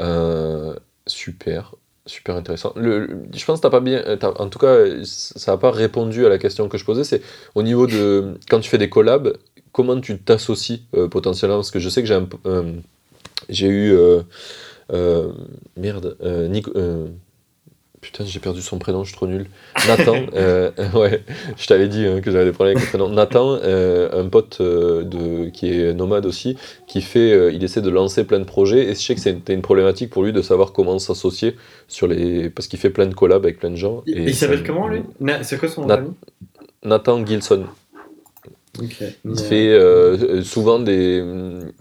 [0.01, 0.75] Euh,
[1.07, 1.75] super,
[2.07, 2.73] super intéressant.
[2.77, 4.05] Le, le- je pense que t'as pas bien,
[4.39, 7.05] en tout cas, ça n'a pas répondu à la question que je posais.
[7.05, 7.23] C'est
[7.55, 9.37] au niveau de quand tu fais des collabs,
[9.73, 11.59] comment tu t'associes potentiellement?
[11.59, 12.15] Parce que je sais que j'ai
[13.49, 13.97] j'ai eu
[14.93, 15.33] euh,
[15.77, 17.07] merde, euh, Nico- euh,
[18.03, 19.47] Putain, j'ai perdu son prénom, je suis trop nul.
[19.89, 21.25] Nathan, euh, ouais,
[21.57, 23.13] je t'avais dit hein, que j'avais des problèmes avec le prénom.
[23.13, 26.57] Nathan, un pote de, qui est nomade aussi,
[26.87, 29.63] qui fait, il essaie de lancer plein de projets, et je sais que c'était une
[29.63, 31.57] problématique pour lui de savoir comment s'associer
[31.89, 34.05] sur les, parce qu'il fait plein de collabs avec plein de gens.
[34.07, 35.03] Il, et il s'appelle comment lui?
[35.43, 36.15] C'est quoi son nom
[36.85, 37.65] Nathan Gilson.
[39.25, 41.25] Il fait euh, souvent des,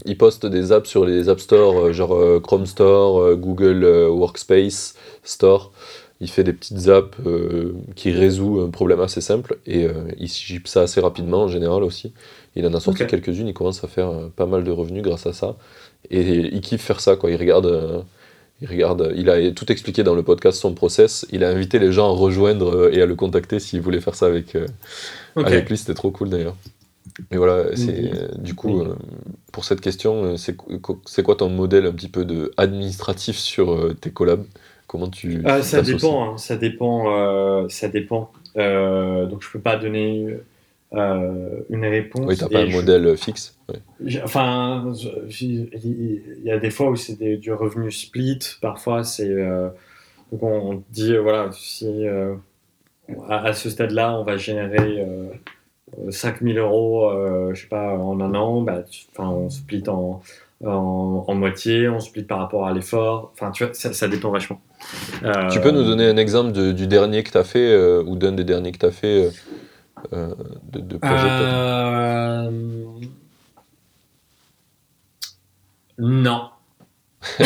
[0.06, 4.96] il poste des apps sur les App Store, euh, genre euh, Chrome Store, Google Workspace
[5.24, 5.72] Store.
[6.22, 10.30] Il fait des petites apps euh, qui résout un problème assez simple et euh, il
[10.30, 12.14] ship ça assez rapidement en général aussi.
[12.56, 15.34] Il en a sorti quelques-unes, il commence à faire pas mal de revenus grâce à
[15.34, 15.58] ça.
[16.10, 17.30] Et il kiffe faire ça, quoi.
[17.30, 18.06] Il regarde,
[18.62, 21.26] il regarde, il a tout expliqué dans le podcast son process.
[21.34, 24.28] Il a invité les gens à rejoindre et à le contacter s'ils voulaient faire ça
[24.28, 24.56] avec,
[25.36, 26.56] avec lui, c'était trop cool d'ailleurs.
[27.32, 28.96] Mais voilà, c'est euh, du coup euh,
[29.52, 30.56] pour cette question, euh, c'est
[31.24, 34.46] quoi ton modèle un petit peu de administratif sur euh, tes collabs?
[34.88, 38.32] Comment tu Ah, tu ça dépend, hein, ça dépend, euh, ça dépend.
[38.56, 40.28] Donc je peux pas donner
[40.92, 42.26] une réponse.
[42.28, 43.56] Oui, t'as pas et un je- modèle fixe.
[43.70, 43.82] ouais.
[44.24, 44.92] Enfin,
[45.42, 49.34] il y a des fois où c'est du revenu split, parfois c'est
[50.32, 51.88] donc on dit voilà si
[53.30, 55.04] à, à ce stade-là on va générer
[56.10, 60.22] 5000 euros, euh, je sais pas, en un an, bah, tu- on split en
[60.66, 63.32] en, en moitié, on split par rapport à l'effort.
[63.34, 64.62] Enfin, tu vois, ça, ça dépend vachement.
[65.24, 68.02] Euh, Tu peux nous donner un exemple de- du dernier que tu as fait euh,
[68.06, 69.32] ou d'un des derniers que tu as fait
[70.14, 71.28] de, de projet
[75.98, 76.50] Non.
[77.40, 77.46] Oui.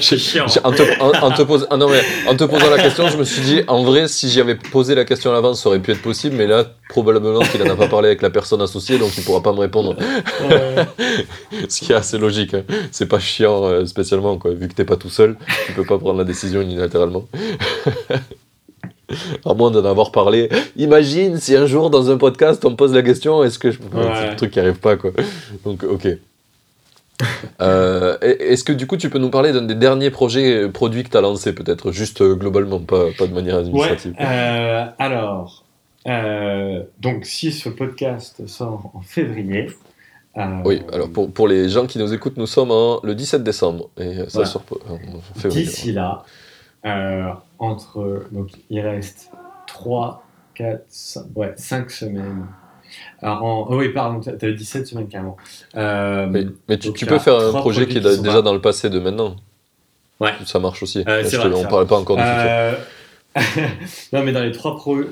[0.00, 0.46] C'est chiant.
[0.48, 3.08] J'ai- En te, en- en te pos- ah non, mais en te posant la question,
[3.08, 5.68] je me suis dit, en vrai, si j'y avais posé la question à l'avance, ça
[5.68, 8.60] aurait pu être possible, mais là, probablement qu'il n'en a pas parlé avec la personne
[8.62, 9.96] associée, donc il pourra pas me répondre.
[11.68, 12.54] Ce qui est assez logique.
[12.54, 12.64] hein.
[12.90, 14.52] C'est pas chiant euh, spécialement, quoi.
[14.52, 15.36] Vu que t'es pas tout seul,
[15.66, 17.26] tu peux pas prendre la décision unilatéralement.
[19.44, 20.48] à moins d'en avoir parlé.
[20.76, 23.78] Imagine si un jour dans un podcast on me pose la question, est-ce que je.
[23.78, 23.84] Ouais.
[24.20, 25.10] C'est le truc qui arrive pas, quoi.
[25.64, 26.08] Donc, ok.
[27.60, 31.04] Euh, Est-ce que du coup tu peux nous parler d'un des derniers projets euh, produits
[31.04, 34.86] que tu as lancé, peut-être juste euh, globalement, pas, pas de manière Ouais, administrative euh,
[34.98, 35.64] alors,
[37.00, 39.70] donc si ce podcast sort en février.
[40.64, 43.90] Oui, alors pour, pour les gens qui nous écoutent, nous sommes en- le 17 décembre.
[43.96, 44.46] Et ça Voilà.
[44.48, 45.64] sort en février.
[45.66, 46.24] D'ici là,
[47.60, 48.24] entre.
[48.32, 49.30] Donc il reste
[49.68, 50.24] 3,
[50.56, 52.46] 4, 5, ouais, 5 semaines.
[53.22, 55.36] Alors, en, oh oui, pardon, tu avais 17 semaines carrément.
[55.76, 58.60] Euh, Mais, mais tu, peux a faire un projet qui est qui déjà dans le
[58.60, 59.36] passé de maintenant.
[60.20, 60.32] Ouais.
[60.44, 61.04] Ça marche aussi.
[61.08, 62.44] Euh, te- on ne parle pas encore du futur.
[62.46, 62.72] Euh,
[64.12, 65.02] non, mais dans les trois, pro-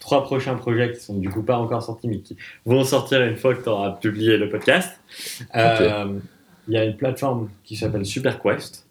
[0.00, 3.36] trois prochains projets qui sont du coup pas encore sortis, mais qui vont sortir une
[3.36, 4.90] fois que tu auras publié le podcast,
[5.54, 6.06] euh,
[6.68, 8.86] il y a une plateforme qui s'appelle SuperQuest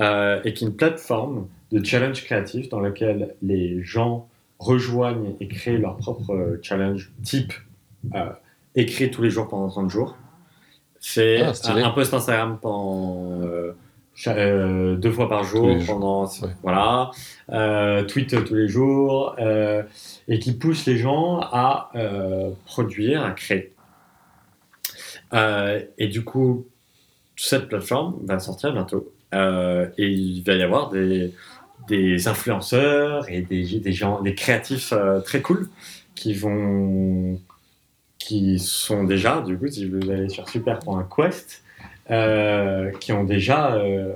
[0.00, 4.26] euh, et qui est une plateforme de challenge créatif dans laquelle les gens
[4.58, 7.52] rejoignent et créent leur propre euh, challenge type
[8.14, 8.30] euh,
[8.74, 10.16] écrit tous les jours pendant 30 jours.
[11.00, 13.72] Fait Ah, un, un post Instagram pendant euh,
[14.26, 15.86] euh, deux fois par jour jours.
[15.86, 16.30] pendant
[16.62, 17.10] voilà.
[17.50, 19.82] Euh, tweet tous les jours euh,
[20.26, 23.72] et qui pousse les gens à euh, produire à créer.
[25.34, 26.66] Euh, et du coup
[27.36, 29.12] cette plateforme va sortir bientôt.
[29.34, 31.32] Euh, et il va y avoir des,
[31.88, 35.68] des influenceurs et des, des gens des créatifs euh, très cool
[36.14, 37.40] qui vont
[38.18, 41.62] qui sont déjà du coup si vous allez sur super.quest
[42.10, 44.12] euh, qui ont déjà euh,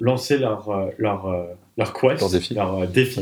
[0.00, 1.46] lancé leur euh, leur
[1.76, 2.54] leur quest Leur défi.
[2.54, 3.20] leur défi.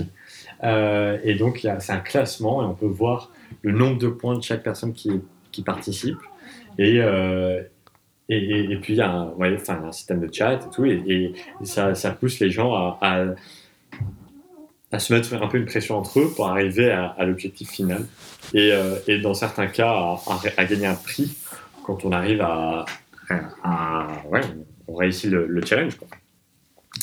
[0.62, 1.20] Ouais.
[1.24, 3.30] Et donc c'est un classement et on peut voir
[3.62, 5.10] le nombre de points de chaque personne qui
[5.52, 6.18] qui participe
[6.78, 7.00] et
[8.28, 10.70] et, et, et puis il y a un, ouais, enfin, un système de chat et
[10.74, 13.24] tout, et, et- et ça, ça pousse les gens à, à,
[14.92, 18.04] à se mettre un peu une pression entre eux pour arriver à, à l'objectif final.
[18.54, 21.34] Et, euh, et dans certains cas, à, à ré- à gagner un prix
[21.84, 22.84] quand on arrive à.
[23.64, 24.42] à- ouais,
[24.88, 25.96] on réussit le, le challenge.
[25.96, 26.08] Quoi.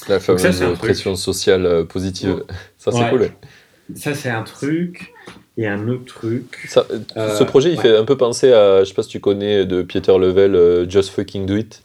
[0.07, 0.77] La ça, fameuse truc.
[0.77, 2.43] pression sociale euh, positive.
[2.77, 3.09] Ça, c'est Ouais.
[3.09, 3.29] cool.
[3.95, 5.11] Ça, c'est un truc.
[5.57, 6.65] Et un autre truc.
[6.69, 6.85] Ça,
[7.17, 7.81] euh, ce projet, il ouais.
[7.81, 11.09] fait un peu penser à, je sais pas si tu connais de Pieter Level, Just
[11.09, 11.81] Fucking Do It.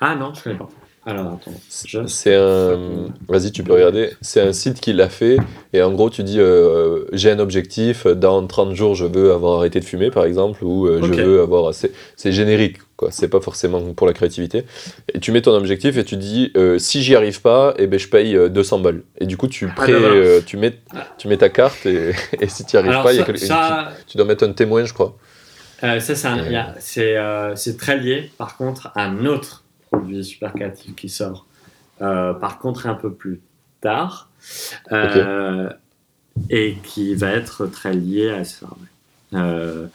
[0.00, 0.68] Ah non, je connais pas.
[1.06, 1.52] Alors attends.
[1.68, 3.08] C'est un.
[3.28, 4.10] Vas-y, tu peux regarder.
[4.22, 5.36] C'est un site qui l'a fait.
[5.74, 8.06] Et en gros, tu dis euh, j'ai un objectif.
[8.06, 10.64] Dans 30 jours, je veux avoir arrêté de fumer, par exemple.
[10.64, 11.68] Ou euh, je veux avoir.
[11.68, 13.10] assez- C'est générique, quoi.
[13.10, 14.64] C'est pas forcément pour la créativité.
[15.12, 17.98] Et tu mets ton objectif et tu dis euh, si j'y arrive pas, eh ben,
[17.98, 19.02] je paye euh, 200 balles.
[19.18, 20.14] Et du coup, tu, Ah, ben voilà.
[20.14, 20.78] euh, tu, mets,
[21.18, 21.84] tu mets ta carte.
[21.84, 24.12] Et, et si tu n'y arrives Alors pas, il y a ça, quel- ça, tu,
[24.12, 25.16] tu dois mettre un témoin, je crois.
[25.82, 26.62] Euh, ça, c'est un- Euh.
[26.98, 29.63] euh, c'est très lié, par contre, à un autre
[29.96, 31.46] produit super créatif qui sort,
[32.02, 33.40] euh, par contre, un peu plus
[33.80, 34.28] tard,
[34.92, 35.70] euh,
[36.50, 38.66] et qui va être très lié à ça.
[38.66, 39.38] ouais.
[39.38, 39.86] Euh,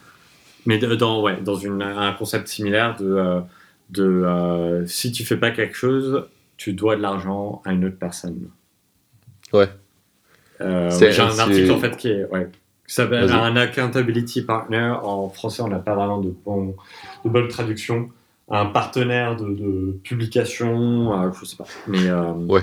[0.66, 3.42] mais dans, ouais, dans une, un concept similaire de,
[3.90, 6.26] de si tu fais pas quelque chose,
[6.58, 8.50] tu dois de l'argent à une autre personne.
[9.54, 9.70] Ouais.
[10.62, 12.50] Euh, J'ai un article en fait qui est ouais,
[12.86, 14.94] qui s'appelle un accountability partner.
[15.02, 16.76] En français, on n'a pas vraiment de, bon,
[17.24, 18.10] de bonne traduction.
[18.52, 21.66] Un partenaire de, de publication, euh, je sais pas.
[21.88, 22.62] Mais, euh, Ouais,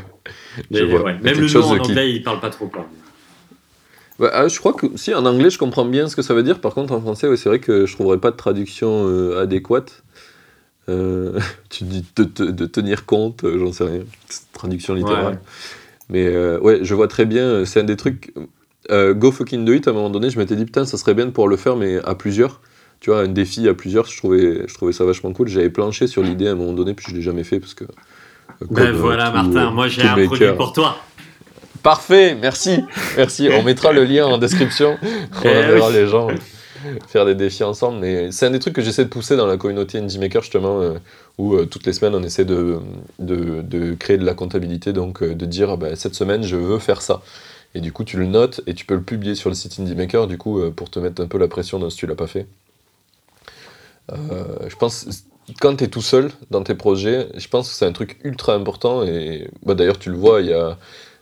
[0.70, 2.66] mais, même quelque le nom en qui- anglais, il parle pas trop.
[2.66, 2.87] Quoi.
[4.18, 6.43] Bah, ah, je crois que si en anglais je comprends bien ce que ça veut
[6.43, 9.41] dire, par contre en français ouais, c'est vrai que je trouverais pas de traduction euh,
[9.43, 10.03] adéquate.
[10.89, 11.39] Euh,
[11.70, 14.01] tu dis de, de- de tenir compte, j'en sais rien,
[14.55, 15.34] traduction littérale.
[15.34, 15.39] Ouais.
[16.09, 18.32] Mais ouais, je vois très bien, c'est un des trucs.
[18.91, 21.26] Go fucking do it, à un moment donné, je m'étais dit putain, ça serait bien
[21.26, 22.61] de pouvoir le faire, mais à plusieurs.
[23.01, 25.49] Tu vois, un défi à plusieurs, je trouvais, je trouvais ça vachement cool.
[25.49, 27.84] J'avais planché sur l'idée à un moment donné, puis je l'ai jamais fait parce que.
[27.84, 30.97] euh, Ben euh, voilà, tout, Martin, euh, moi j'ai un produit pour toi.
[31.82, 32.80] Parfait, merci,
[33.16, 33.49] merci.
[33.53, 34.99] On mettra le lien en description.
[35.03, 35.09] On
[35.44, 35.94] Eh verra oui.
[35.94, 36.28] les gens
[37.09, 37.99] faire des défis ensemble.
[38.01, 40.80] Mais c'est un des trucs que j'essaie de pousser dans la communauté Indie Maker justement,
[40.80, 40.94] euh,
[41.38, 42.78] où euh, toutes les semaines on essaie de,
[43.18, 46.57] de, de créer de la comptabilité, donc euh, de dire ah ben, cette semaine je
[46.57, 47.22] veux faire ça.
[47.74, 49.94] Et du coup tu le notes et tu peux le publier sur le site Indie
[49.94, 52.14] Maker du coup euh, pour te mettre un peu la pression dans si tu l'as
[52.16, 52.47] pas fait.
[54.12, 55.07] Euh, je pense
[55.61, 58.54] quand tu es tout seul dans tes projets, je pense que c'est un truc ultra
[58.54, 59.04] important.
[59.04, 60.76] Et bah, d'ailleurs, tu le vois, il y a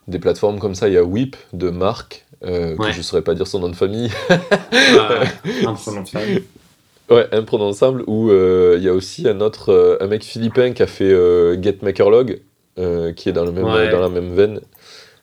[0.08, 0.88] des plateformes comme ça.
[0.88, 3.68] Il y a Whip de Marc, euh, que je ne saurais pas dire son nom
[3.68, 4.10] de famille.
[5.66, 6.42] imprononçable.
[7.10, 8.04] Ouais, imprononçable.
[8.06, 11.10] Ou euh, il y a aussi un autre, euh, un mec philippin qui a fait
[11.62, 12.40] Get Makerlog,
[12.76, 14.60] qui est dans, le même, dans la même veine.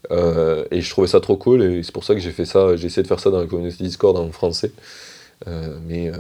[0.09, 2.76] et je trouvais ça trop cool et c'est pour ça que j'ai fait ça.
[2.76, 4.72] J'ai essayé de faire ça dans la communauté Discord en français.
[5.88, 6.12] mais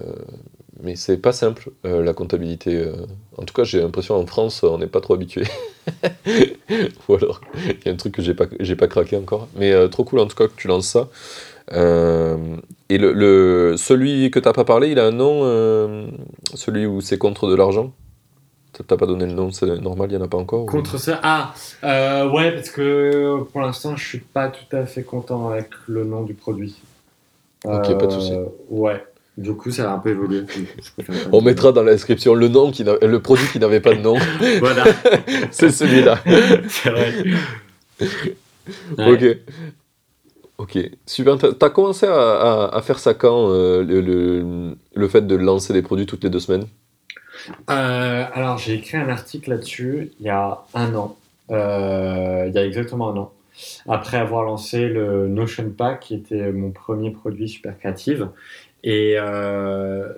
[0.79, 2.77] mais c'est pas simple euh, la comptabilité.
[2.77, 2.93] Euh.
[3.37, 5.43] En tout cas, j'ai l'impression en France, on n'est pas trop habitué.
[7.09, 9.47] Ou alors, il y a un truc que j'ai pas, j'ai pas craqué encore.
[9.55, 11.09] Mais euh, trop cool en tout cas que tu lances ça.
[11.71, 15.41] et le, le, celui que t'as pas parlé, il a un nom,
[16.53, 17.93] celui où c'est contre de l'argent?
[18.87, 20.65] T'as pas donné le nom, c'est normal, il y en a pas encore.
[20.65, 21.53] Contre ça, ah,
[22.33, 26.23] ouais, parce que pour l'instant, je suis pas tout à fait content avec le nom
[26.23, 26.81] du produit.
[27.65, 28.33] Ok, pas de souci.
[28.69, 29.03] Ouais.
[29.41, 30.43] Du coup, ça a un peu évolué.
[31.31, 34.15] On mettra dans la description le nom qui le produit qui n'avait pas de nom.
[34.59, 34.83] voilà.
[35.51, 36.19] c'est celui-là.
[36.69, 37.13] c'est vrai.
[38.97, 39.37] Ok.
[40.57, 40.77] Ok.
[41.07, 41.37] Super.
[41.57, 45.81] T'as commencé à, à, faire ça quand, euh, le, le, le, fait de lancer des
[45.81, 46.67] produits toutes les deux semaines?
[47.71, 51.17] Euh, Alors, j'ai écrit un article là-dessus il y a un an.
[51.49, 53.31] Euh, il y a exactement un an.
[53.87, 58.19] Après avoir lancé le Notion Pack, qui était mon premier produit super créatif.
[58.83, 60.13] Et euh,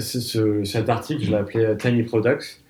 [0.00, 2.62] ce, cet article, je l'ai appelé euh, Tiny Products.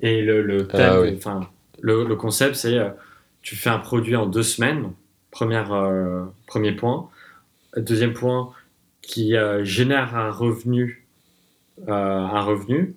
[0.00, 1.48] Et le, le, ah enfin,
[1.80, 2.90] le, le concept, c'est euh,
[3.42, 4.92] tu fais un produit en deux semaines,
[5.30, 5.70] première,
[6.46, 7.08] premier point.
[7.76, 8.52] Deuxième point,
[9.00, 11.06] qui génère un revenu,
[11.86, 12.94] un revenu.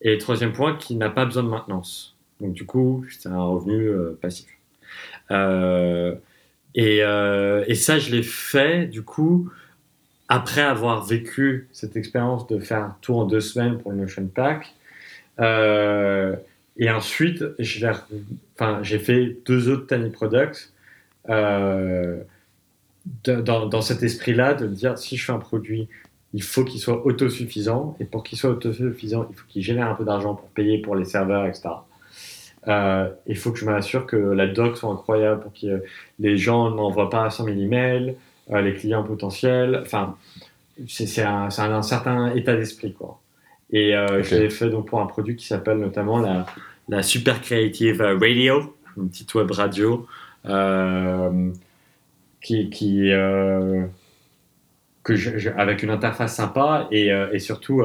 [0.00, 2.16] Et troisième point, qui n'a pas besoin de maintenance.
[2.40, 3.88] Donc du coup, c'est un revenu
[4.20, 4.48] passif.
[6.74, 9.50] Et, euh, et, ça, je l'ai fait, du coup,
[10.28, 14.26] après avoir vécu cette expérience de faire un tour en deux semaines pour le Notion
[14.26, 14.74] Pack.
[15.40, 16.34] Euh,
[16.76, 20.72] et ensuite, j'ai fait deux autres Tiny Products
[21.28, 22.20] euh,
[23.24, 25.88] dans, cet esprit-là de dire si je fais un produit,
[26.32, 27.96] il faut qu'il soit autosuffisant.
[28.00, 30.96] Et pour qu'il soit autosuffisant, il faut qu'il génère un peu d'argent pour payer pour
[30.96, 31.68] les serveurs, etc.
[32.68, 35.82] Euh, il faut que je m'assure que la doc soit incroyable pour que
[36.18, 38.16] les gens n'envoient pas 100 000 emails,
[38.50, 39.80] euh, les clients potentiels.
[39.82, 40.16] Enfin,
[40.88, 43.20] c'est un, un, certain état d'esprit, quoi.
[43.70, 46.46] Et euh, je l'ai fait donc pour un produit qui s'appelle notamment la,
[46.88, 50.06] la, Super Creative Radio, une petite web radio
[52.40, 53.10] qui, qui
[55.02, 57.82] que je, avec une interface sympa et, et surtout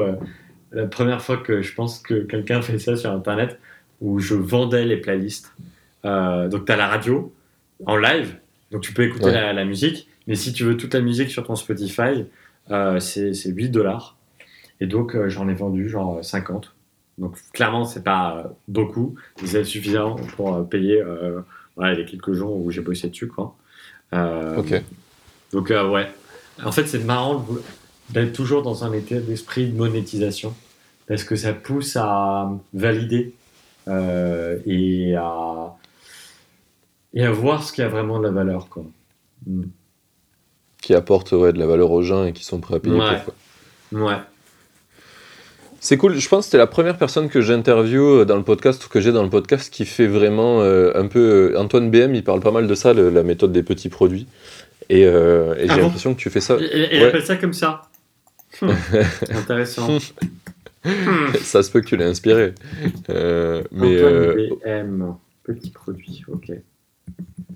[0.72, 3.58] la première fois que je pense que quelqu'un fait ça sur Internet,
[4.00, 5.52] où je vendais les playlists.
[6.04, 7.32] Euh, donc, tu as la radio
[7.86, 8.36] en live,
[8.70, 11.56] donc tu peux écouter la, musique, mais si tu veux toute la musique sur ton
[11.56, 12.24] Spotify,
[12.70, 14.16] euh, c'est 8 dollars.
[14.80, 16.74] Et donc, euh, j'en ai vendu genre 50.
[17.18, 21.02] Donc, clairement, c'est pas beaucoup, mais c'est suffisant pour payer
[21.78, 23.28] les quelques jours où j'ai bossé dessus.
[23.28, 23.54] Quoi.
[24.12, 24.82] ok.
[25.52, 26.08] Donc, ouais.
[26.64, 27.46] En fait, c'est marrant
[28.10, 30.54] d'être toujours dans un état d'esprit de monétisation
[31.06, 33.34] parce que ça pousse à valider
[34.66, 35.76] et, à,
[37.14, 38.68] et à voir ce qui a vraiment de la valeur.
[38.68, 38.84] Quoi.
[39.46, 39.64] Mm.
[40.82, 43.20] Qui apporte de la valeur aux gens et qui sont prêts à payer ouais.
[43.24, 44.02] pour.
[44.02, 44.18] Ouais.
[45.80, 46.18] C'est cool.
[46.18, 49.12] Je pense que c'était la première personne que j'interviewe dans le podcast ou que j'ai
[49.12, 51.54] dans le podcast qui fait vraiment euh, un peu.
[51.56, 54.26] Antoine BM, il parle pas mal de ça, la méthode des petits produits.
[54.90, 56.58] Et, euh, et ah j'ai l'impression que tu fais ça.
[56.60, 57.82] Et, il appelle ça comme ça.
[58.60, 58.74] Hum.
[59.30, 59.98] Intéressant.
[60.84, 61.34] Hmm.
[61.42, 62.54] ça se peut que tu l'aies inspiré.
[63.10, 65.12] Euh, mais BM, euh,
[65.44, 66.52] petit produit, ok.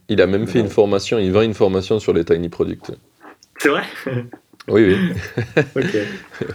[0.09, 2.93] Il a même fait une formation, il vend une formation sur les tiny products.
[3.59, 3.85] C'est vrai?
[4.69, 5.63] Oui, oui.
[5.77, 5.97] ok.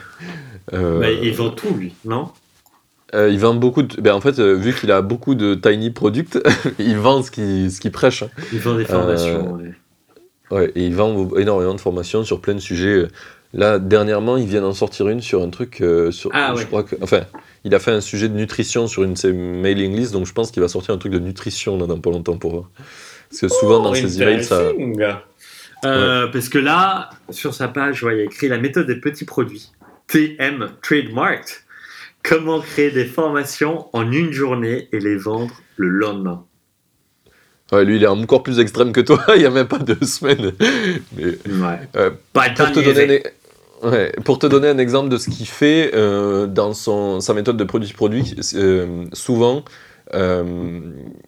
[0.72, 2.30] Euh, il vend tout, lui, non?
[3.12, 4.00] il vend beaucoup de.
[4.00, 6.38] Ben, en fait, vu qu'il a beaucoup de tiny products,
[6.78, 8.22] il vend ce qu'il ce prêche.
[8.22, 8.30] Hein.
[8.54, 9.74] Il vend des formations, ouais.
[10.52, 10.72] ouais.
[10.76, 13.08] et il vend énormément de formations sur plein de sujets.
[13.54, 15.82] Là, dernièrement, il vient d'en sortir une sur un truc.
[15.82, 17.22] Euh, sur, ah, je crois que, enfin,
[17.64, 20.34] il a fait un sujet de nutrition sur une de ses mailing lists, donc je
[20.34, 22.70] pense qu'il va sortir un truc de nutrition là, dans pas longtemps pour voir.
[23.30, 24.72] Parce que souvent dans oh, ses emails, ça.
[25.86, 29.26] Euh, parce que là, sur sa page, il y a écrit la méthode des petits
[29.26, 29.72] produits.
[30.08, 31.50] TM Trademarked.
[32.22, 36.46] Comment créer des formations en une journée et les vendre le lendemain?
[37.72, 39.24] Ouais, lui, il est encore plus extrême que toi.
[39.36, 40.54] il n'y a même pas deux semaines.
[41.16, 41.80] Mais, ouais.
[41.96, 43.24] Euh, pour te donner
[43.84, 47.58] Ouais, pour te donner un exemple de ce qu'il fait euh, dans son, sa méthode
[47.58, 49.64] de produit-produit, euh, souvent,
[50.16, 50.44] Euh,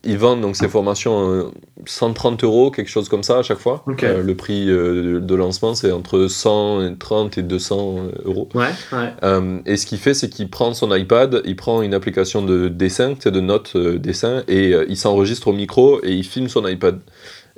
[0.04, 1.52] ils vendent donc ces formations
[1.86, 3.86] 130 euros, quelque chose comme ça à chaque fois.
[4.02, 7.96] le prix de lancement, c'est entre 130 et 200
[8.26, 8.50] euros.
[8.56, 9.62] Ouais, ouais.
[9.68, 13.14] et ce qu'il fait, c'est qu'il prend son iPad, il prend une application de dessin,
[13.24, 17.02] de notes dessin, et il s'enregistre au micro et il filme son iPad.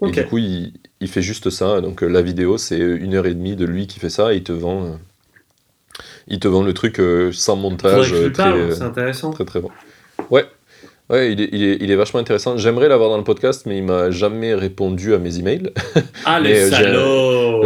[0.05, 0.73] Et du coup, il,
[1.03, 1.81] il, fait juste ça.
[1.81, 4.43] Donc la vidéo, c'est une heure et demie de lui qui fait ça et il
[4.43, 4.97] te vend
[6.27, 8.13] il te vend le truc euh, sans montage.
[8.13, 9.31] Euh, très, c'est intéressant.
[9.31, 9.69] Très très bon.
[10.29, 10.45] Ouais,
[11.09, 12.57] ouais il, est, il, est, il est vachement intéressant.
[12.57, 15.71] J'aimerais l'avoir dans le podcast, mais il m'a jamais répondu à mes emails.
[16.25, 17.65] Ah, les euh, salauds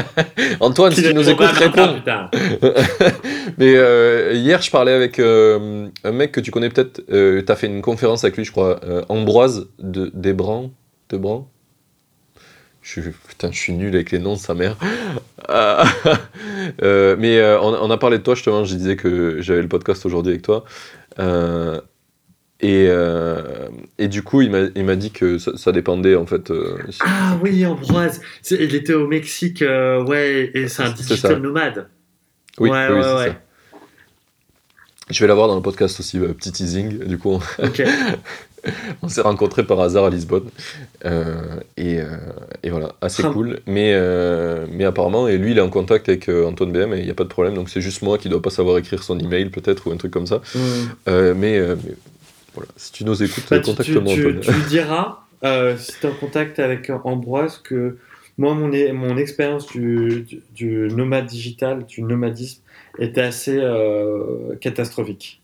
[0.60, 2.00] Antoine, si tu nous écoutes, réponds
[3.58, 3.72] Mais
[4.34, 7.00] hier, je parlais avec un mec que tu connais peut-être.
[7.06, 8.80] tu as fait une conférence avec lui, je crois.
[9.08, 10.72] Ambroise de, Desbrans.
[11.10, 11.51] Debran
[12.82, 14.76] je suis, putain, je suis nul avec les noms de sa mère.
[16.80, 20.06] Euh, mais euh, on, a parlé de toi justement, je disais que j'avais le podcast
[20.06, 20.64] aujourd'hui avec toi.
[21.18, 21.80] Euh,
[22.60, 22.88] et,
[23.98, 26.52] et, du coup, il m'a dit que ça, dépendait en fait.
[27.00, 28.20] ah oui, Ambroise,
[28.50, 29.62] il était au Mexique,
[30.06, 31.88] ouais, et c'est un digital nomade.
[32.58, 33.36] Oui, ouais, oui, ouais, ouais.
[35.12, 37.38] Je vais l'avoir dans le podcast aussi, petit teasing, du coup.
[39.02, 40.48] On s'est rencontrés par hasard à Lisbonne.
[41.04, 41.34] Euh,
[41.76, 42.06] et, euh,
[42.62, 43.60] et, voilà, assez cool.
[43.66, 47.04] Mais, euh, mais apparemment, et lui, il est en contact avec Antoine BM et il
[47.04, 47.54] n'y a pas de problème.
[47.54, 49.96] Donc c'est juste moi qui ne dois pas savoir écrire son email, peut-être, ou un
[49.96, 50.40] truc comme ça.
[50.54, 51.32] Mm.
[51.36, 51.60] Mais,
[52.54, 54.14] voilà, si tu nous écoutes, bah, contacte-moi.
[54.14, 55.18] Tu, tu, lui diras,
[55.76, 57.98] si tu es en contact avec Ambroise, que
[58.42, 62.62] moi, mon, mon expérience du, du, du, nomade digital, du nomadisme,
[62.98, 63.60] était assez
[64.60, 65.42] catastrophique.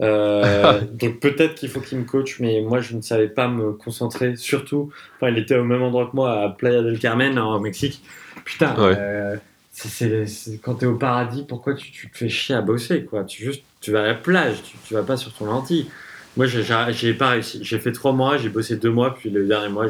[0.00, 3.72] Euh, donc peut-être qu'il faut qu'il me coach, mais moi je ne savais pas me
[3.72, 4.36] concentrer.
[4.36, 8.02] Surtout, enfin, il était au même endroit que moi à Playa del Carmen en Mexique.
[8.44, 9.36] Putain, euh,
[9.72, 13.24] c'est, quand t'es au paradis, pourquoi tu, tu, te fais chier à bosser quoi?
[13.24, 15.88] Tu juste, tu vas à la plage, tu, tu vas pas sur ton lentille.
[16.36, 17.60] Moi j'ai, j'ai pas réussi.
[17.62, 19.86] J'ai fait trois mois, j'ai bossé deux mois, puis le dernier mois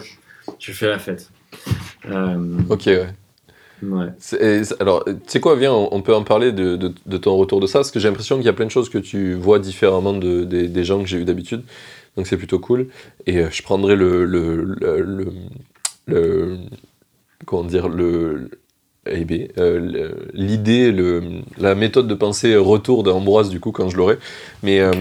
[0.58, 1.30] j'ai fait la fête.
[2.08, 3.06] Euh, ok ouais.
[3.82, 4.62] Ouais.
[4.80, 7.80] alors, tu sais quoi, viens, on, peut en parler de, de, ton retour de ça,
[7.80, 10.44] parce que j'ai l'impression qu'il y a plein de choses que tu vois différemment de,
[10.44, 11.62] des gens que j'ai eu d'habitude,
[12.16, 12.88] donc c'est plutôt cool.
[13.26, 15.26] Et euh, je prendrai le, le, le,
[16.06, 16.58] le,
[17.44, 18.48] comment dire, le,
[19.08, 20.94] eh bien, euh, l'idée,
[21.58, 24.18] la méthode de pensée retour d'Ambroise, du coup, quand je l'aurai.
[24.62, 24.92] Mais euh,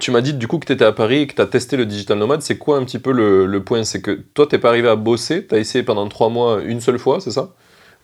[0.00, 1.76] tu m'as dit du coup que tu étais à Paris et que tu as testé
[1.76, 2.42] le digital nomade.
[2.42, 3.84] C'est quoi un petit peu le, point?
[3.84, 6.80] C'est que toi, t'es pas arrivé à bosser, tu as essayé pendant trois mois une
[6.80, 7.50] seule fois, c'est ça?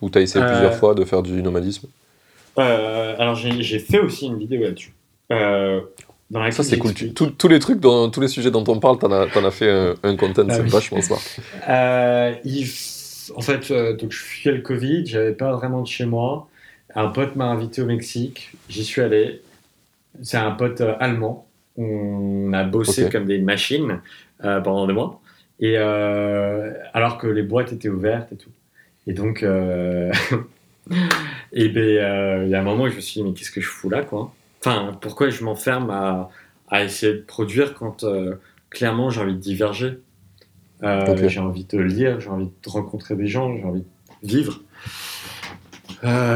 [0.01, 0.77] Ou tu as essayé plusieurs euh.
[0.77, 1.87] fois de faire du nomadisme?
[2.59, 4.93] Euh, Alors j'ai fait aussi une vidéo là-dessus.
[5.31, 5.81] Euh,
[6.51, 6.93] ça, c'est cool.
[6.93, 9.69] tous les trucs, tous les sujets dont on parle, tu en, as fait
[10.03, 11.15] un, content, ah c'est vachement ça.
[13.37, 16.49] En fait, donc, je fuyais le Covid, j'avais pas vraiment de chez moi.
[16.93, 19.41] Un pote m'a invité au Mexique, j'y suis allé.
[20.21, 21.47] C'est un pote allemand
[21.77, 24.01] on a bossé comme des machines
[24.43, 25.21] euh, pendant des mois.
[25.59, 28.51] Et euh, alors que les boîtes étaient ouvertes et tout.
[29.07, 30.11] Et donc, euh,
[31.51, 33.61] et ben, il y a un moment où je me suis dit, mais qu'est-ce que
[33.61, 34.33] je fous là, quoi?
[34.59, 36.29] Enfin, pourquoi je m'enferme à,
[36.69, 38.05] à, essayer de produire quand
[38.69, 39.99] clairement j'ai envie de diverger?
[40.81, 44.61] J'ai envie de lire, j'ai envie de rencontrer des gens, j'ai envie de vivre.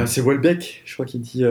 [0.05, 1.45] c'est Welbeck, je crois, qui dit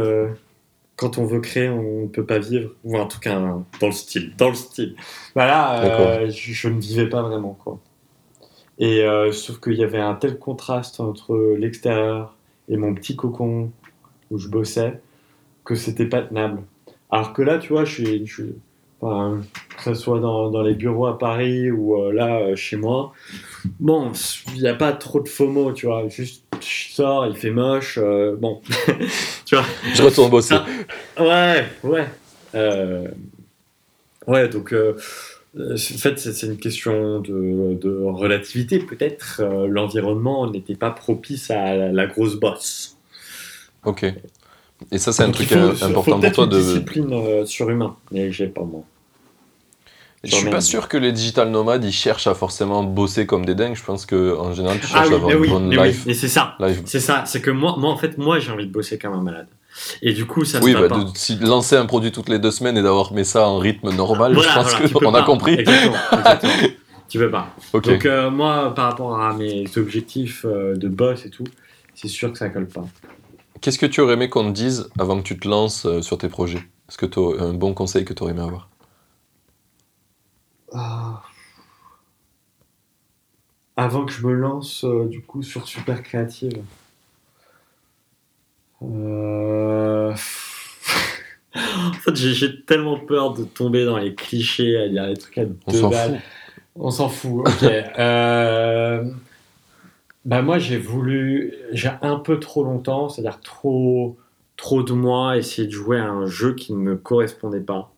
[0.97, 3.93] quand on veut créer, on ne peut pas vivre, ou en tout cas dans le
[3.93, 4.97] style, dans le style.
[5.35, 7.79] Voilà, euh, je, ne vivais pas vraiment quoi.
[8.79, 12.35] Et euh, sauf qu'il y avait un tel contraste entre l'extérieur
[12.69, 13.71] et mon petit cocon
[14.31, 15.01] où je bossais
[15.65, 16.63] que c'était pas tenable.
[17.11, 18.45] Alors que là, tu vois, je suis, je
[19.01, 19.41] enfin,
[19.77, 23.13] que ce soit dans, dans, les bureaux à Paris ou euh, là chez moi,
[23.81, 24.13] bon,
[24.55, 26.09] il n'y a pas trop de FOMO, tu vois.
[26.09, 27.99] Juste, je sors, il fait moche,
[28.39, 28.61] bon,
[29.45, 29.65] tu vois.
[29.95, 30.57] Je retourne bosser.
[31.19, 32.07] Ouais, ouais.
[32.57, 33.09] Euh,
[34.27, 34.97] ouais, donc euh,
[35.59, 38.79] en fait, c'est une question de, relativité.
[38.79, 42.97] Peut-être euh, l'environnement n'était pas propice à la, grosse bosse.
[43.85, 44.05] Ok.
[44.93, 46.59] Et ça, c'est un truc important pour toi de.
[46.59, 48.85] discipline surhumain, mais j'ai pas moi.
[50.27, 53.55] Je suis pas sûr que les digital nomades ils cherchent à forcément bosser comme des
[53.55, 53.77] dingues.
[53.77, 56.05] Je pense que en général tu cherches ah à avoir une bonne life.
[56.07, 56.57] Oui, c'est ça.
[56.85, 57.25] C'est ça.
[57.27, 59.49] C'est que moi, moi en fait, moi j'ai envie de bosser comme un malade.
[60.03, 62.83] Et du coup, ça oui, bah, De, lancer un produit toutes les deux semaines et
[62.83, 65.55] d'avoir mis ça en rythme normal, je pense qu'on a compris.
[65.55, 66.53] Exactement, exactement.
[67.09, 67.49] tu peux pas.
[67.73, 71.45] Donc, euh, moi, par rapport à mes objectifs euh, de boss et tout,
[71.95, 72.85] c'est sûr que ça colle pas.
[73.61, 76.19] Qu'est-ce que tu aurais aimé qu'on te dise avant que tu te lances euh, sur
[76.19, 76.63] tes projets?
[76.89, 78.69] Est-ce que tu as un bon conseil que tu aurais aimé avoir?
[80.73, 81.23] Ah.
[83.77, 86.63] Avant que je me lance, du coup, sur Super Créative.
[88.83, 90.15] Euh...
[92.07, 95.57] fait, j'ai tellement peur de tomber dans les clichés, à dire des trucs à deux
[95.67, 96.17] On s'en fout.
[96.77, 97.71] On s'en fout, ok.
[97.99, 99.05] Euh,
[100.25, 104.17] Bah moi, j'ai voulu, j'ai un peu trop longtemps, c'est-à-dire trop,
[104.57, 107.93] trop de mois, essayer de jouer à un jeu qui ne me correspondait pas.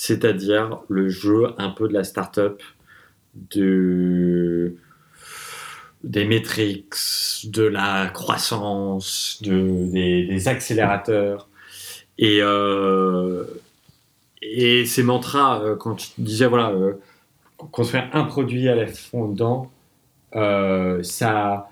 [0.00, 2.62] C'est-à-dire le jeu un peu de la start-up,
[3.34, 4.76] de,
[6.04, 6.94] des métriques,
[7.46, 11.48] de la croissance, de, des, des accélérateurs.
[12.16, 13.42] Et, euh,
[14.40, 16.92] et ces mantras, euh, quand tu disais, voilà, euh,
[17.72, 19.68] construire un produit à la fond dedans,
[20.36, 21.70] euh, ça,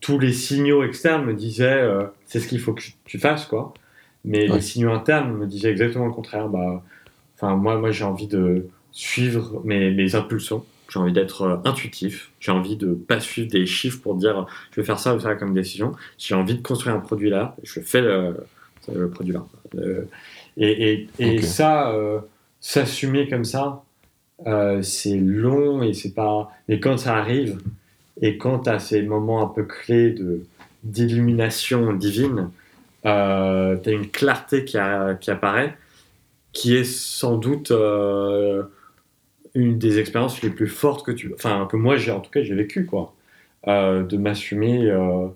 [0.00, 1.86] tous les signaux externes me disaient,
[2.24, 3.74] c'est ce qu'il faut que tu fasses, quoi.
[4.24, 4.56] Mais Ouais.
[4.56, 6.48] les signaux internes me disaient exactement le contraire.
[6.48, 6.82] Bah,
[7.36, 10.64] enfin, moi, moi, j'ai envie de suivre mes, mes impulsions.
[10.88, 12.30] J'ai envie d'être euh, intuitif.
[12.40, 15.34] J'ai envie de pas suivre des chiffres pour dire je vais faire ça ou ça
[15.34, 15.92] comme décision.
[16.18, 17.56] J'ai envie de construire un produit là.
[17.64, 18.36] Je fais le,
[18.94, 19.44] le produit là.
[19.76, 20.04] Euh,
[20.56, 21.44] et et, et Ok.
[21.44, 22.20] ça, euh,
[22.60, 23.82] s'assumer comme ça,
[24.46, 26.50] euh, c'est long et c'est pas.
[26.68, 27.58] Mais quand ça arrive
[28.22, 30.42] et quand tu as ces moments un peu clés de
[30.84, 32.50] d'illumination divine,
[33.06, 35.76] euh, tu as une clarté qui, a- qui apparaît,
[36.56, 38.62] qui est sans doute euh,
[39.54, 42.42] une des expériences les plus fortes que tu, enfin que moi j'ai en tout cas
[42.42, 43.14] j'ai vécu quoi,
[43.68, 45.26] Euh, de m'assumer euh,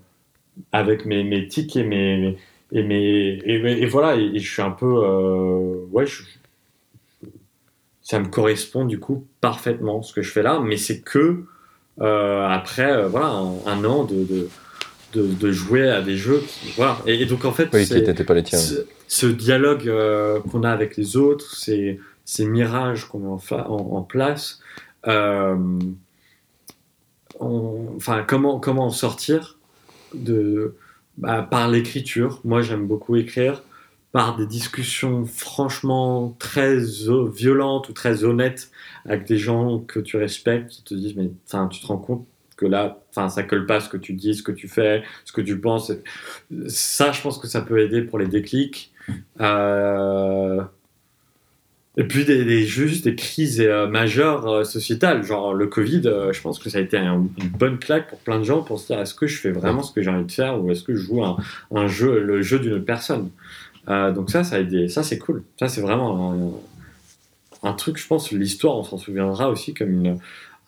[0.73, 2.39] avec mes, mes tics et mes
[2.73, 4.93] et mes et, voilà et, je suis un peu
[5.93, 6.07] ouais
[8.03, 11.45] ça me correspond du coup parfaitement ce que je fais là, mais c'est que
[11.99, 13.31] après voilà
[13.67, 14.49] un, an de,
[15.13, 17.87] de, de jouer à des jeux qui- voilà et, et donc en fait Oui, qui
[17.87, 18.59] c'est- n'étaient pas les tiens.
[19.09, 23.69] ce, dialogue euh, qu'on a avec les autres, ces, ces mirages qu'on met en, fa-
[23.69, 24.61] en, en place,
[25.07, 25.57] euh,
[27.39, 29.59] on- enfin comment comment en sortir
[30.15, 30.75] de
[31.19, 32.41] bah, par l'écriture.
[32.45, 33.63] Moi, j'aime beaucoup écrire
[34.13, 38.71] par des discussions franchement très violentes ou très honnêtes
[39.05, 41.31] avec des gens que tu respectes qui te disent mais
[41.71, 42.27] tu te rends compte
[42.61, 45.33] que là enfin ça colle pas ce que tu dis ce que tu fais ce
[45.33, 45.91] que tu penses.
[46.69, 48.93] Ça je pense que ça peut aider pour les déclics.
[49.41, 50.63] Euh,
[51.97, 55.23] et puis des, juste des crises euh, majeures euh, sociétales.
[55.25, 56.03] Genre le Covid
[56.33, 58.79] je pense que ça a été un- une bonne claque pour plein de gens pour
[58.79, 60.85] se dire est-ce que je fais vraiment ce que j'ai envie de faire ou est-ce
[60.85, 63.31] que je joue un, jeu le jeu d'une autre personne?
[63.89, 64.89] Donc ça ça a aidé.
[64.89, 65.43] Ça c'est cool.
[65.59, 66.55] Ça c'est vraiment
[67.63, 70.19] un truc je pense l'histoire on s'en souviendra aussi comme une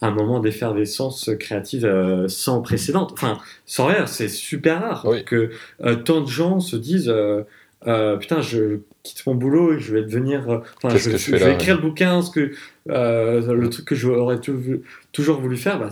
[0.03, 5.25] un moment d'effervescence créative euh, sans précédent enfin sans rien c'est super rare Oui.
[5.25, 5.51] que
[5.85, 10.03] euh, tant de gens se disent euh, putain je quitte mon boulot et je vais
[10.03, 12.53] devenir enfin je, je je vais là, écrire le bouquin ce que
[12.87, 14.83] le truc que j'aurais tou-
[15.13, 15.89] toujours voulu faire bah,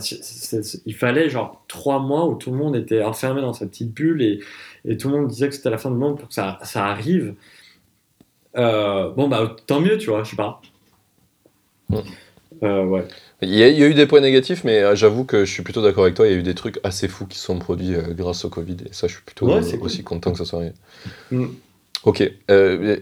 [0.85, 4.21] il fallait genre trois mois où tout le monde était enfermé dans sa petite bulle
[4.21, 4.39] et,
[4.85, 6.85] et tout le monde disait que c'était la fin du monde pour que ça, ça
[6.85, 7.33] arrive.
[8.55, 10.61] Bon bah tant mieux tu vois je sais pas.
[12.61, 13.07] Ouais
[13.43, 15.51] Il y, a, il y a eu des points négatifs, mais euh, j'avoue que je
[15.51, 16.27] suis plutôt d'accord avec toi.
[16.27, 18.49] Il y a eu des trucs assez fous qui se sont produits euh, grâce au
[18.49, 18.77] Covid.
[18.85, 19.87] Et ça, je suis plutôt Ouais, c'est cool.
[19.87, 20.73] aussi content que ça soit arrivé.
[21.31, 21.45] Mm.
[22.03, 22.31] Ok.
[22.51, 22.97] euh,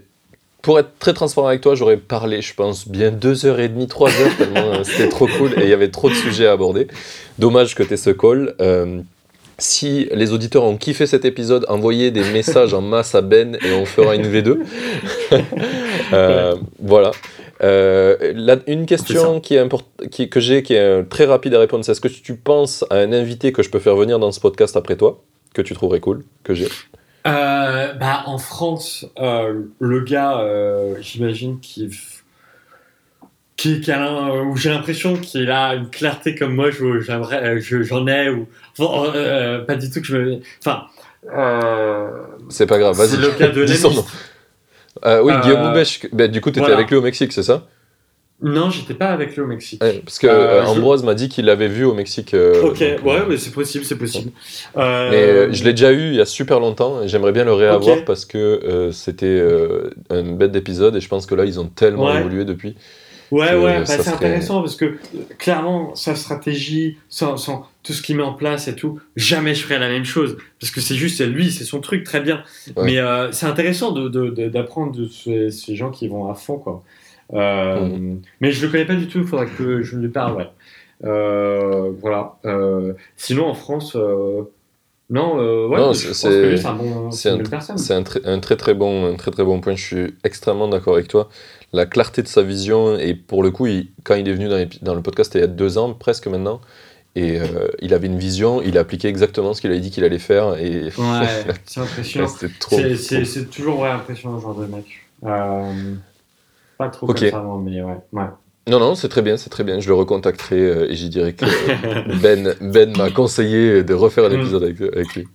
[0.62, 3.88] pour être très transparent avec toi, j'aurais parlé, je pense, bien deux heures et demie,
[3.88, 6.88] trois heures, tellement c'était trop cool et il y avait trop de sujets à aborder.
[7.38, 8.56] Dommage que tu ce call.
[8.60, 9.00] Euh,
[9.58, 13.72] si les auditeurs ont kiffé cet épisode, envoyez des messages en masse à Ben et
[13.74, 14.58] on fera une V2.
[16.14, 17.12] Euh, Voilà.
[17.62, 21.54] Euh, là, une question qui est import- qui, que j'ai, qui est euh, très rapide
[21.56, 24.18] à répondre, c'est est-ce que tu penses à un invité que je peux faire venir
[24.20, 25.22] dans ce podcast après toi,
[25.54, 26.70] que tu trouverais cool, que j'ai?
[27.28, 31.90] Euh, bah, en France, euh, le gars, euh, j'imagine, qui,
[33.58, 37.60] qui, qui a un- où j'ai l'impression qu'il a une clarté comme moi, je- j'aimerais,
[37.60, 38.48] je- j'en ai, ou
[38.80, 40.84] enfin, euh, pas du tout que je me, enfin,
[41.36, 42.08] euh,
[42.50, 43.10] C'est pas grave, vas-y.
[43.10, 44.06] c'est le cas de Dis son nom.
[45.06, 46.02] Euh, oui, Euh, Guillaume Houbèche.
[46.12, 46.76] Bah, du coup, tu étais voilà.
[46.76, 47.66] avec lui au Mexique, c'est ça?
[48.42, 49.84] Non, j'étais pas avec lui au Mexique.
[49.84, 52.34] Ouais, Parce que Euh, euh, je- m'a dit qu'il l'avait vu au Mexique.
[52.34, 54.32] euh, ok, donc, ouais, mais c'est possible, c'est possible.
[54.78, 55.10] Euh,
[55.50, 57.98] Mais je l'ai déjà eu il y a super longtemps et j'aimerais bien le réavoir
[58.06, 62.06] parce que c'était euh, un bête d'épisode et je pense que là ils ont tellement
[62.06, 62.20] Ouais.
[62.22, 62.78] évolué depuis.
[63.32, 64.98] Ouais, ouais, bah, c'est serait- intéressant parce que
[65.38, 69.64] clairement, sa stratégie, sans, sans tout ce qu'il met en place et tout, jamais je
[69.64, 70.38] ferais la même chose.
[70.60, 72.44] Parce que c'est juste, lui, c'est son truc, très bien.
[72.76, 72.86] Ouais.
[72.86, 76.34] Mais euh, c'est intéressant de- de- de- d'apprendre de, ces, ces gens qui vont à
[76.34, 76.84] fond, quoi.
[77.34, 78.16] Euh.
[78.42, 80.50] Mais je le connais pas du tout, il faudrait que je lui parle, ouais.
[81.06, 82.38] Euh, voilà.
[83.16, 83.96] Sinon, en France,
[85.12, 86.14] non, euh, ouais, Non, c'est-
[86.68, 87.12] un bon, un
[87.98, 89.76] un, très- un très très bon un très très bon point.
[89.76, 91.30] Je suis extrêmement d'accord avec toi.
[91.72, 94.48] La clarté de sa vision et pour le coup, il- quand il est venu
[94.82, 96.62] dans, le podcast il y a deux ans presque maintenant.
[97.16, 100.04] Et euh, il avait une vision, il a appliqué exactement ce qu'il avait dit qu'il
[100.04, 100.92] allait faire et Ouais,
[101.66, 102.28] c'est impressionnant.
[102.28, 102.80] C'est- trop-
[103.52, 104.86] toujours ouais, impressionnant, ce genre de mec.
[105.26, 105.96] Euh,
[106.78, 107.20] pas trop Ok.
[107.20, 107.98] comme ça, non, mais ouais.
[108.14, 108.24] ouais.
[108.70, 109.80] Non, non, c'est très bien, c'est très bien.
[109.80, 111.46] Je le recontacterai euh, et j'y dirai que
[112.22, 114.40] Ben, ben m'a conseillé de refaire un Mm.
[114.42, 115.28] épisode avec, avec lui.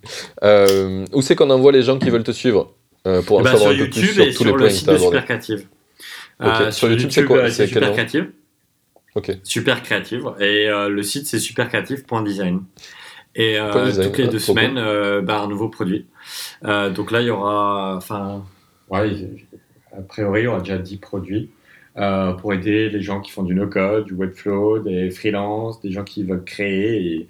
[1.13, 2.73] Où c'est qu'on envoie les gens qui veulent te suivre
[3.25, 4.57] pour en Eh ben, savoir sur un peu plus YouTube sur et tous les sur
[4.57, 5.65] le points que site de abordés?
[6.39, 6.71] Ok.
[6.71, 8.31] Sur YouTube, c'est quoi euh, C'est Super nom Creative.
[9.15, 9.37] Ok.
[9.43, 10.33] Super Creative.
[10.39, 12.63] Et euh, le site, c'est supercreative.design.
[13.35, 16.05] Et euh, design, toutes les ah, deux semaines, euh, bah, un nouveau produit.
[16.63, 17.95] Euh, donc là, il y aura.
[17.95, 18.45] Enfin,
[18.89, 19.11] ouais,
[19.97, 21.49] a priori, il y aura déjà 10 produits
[21.97, 26.03] euh, pour aider les gens qui font du no-code, du Webflow, des freelances, des gens
[26.03, 27.27] qui veulent créer et,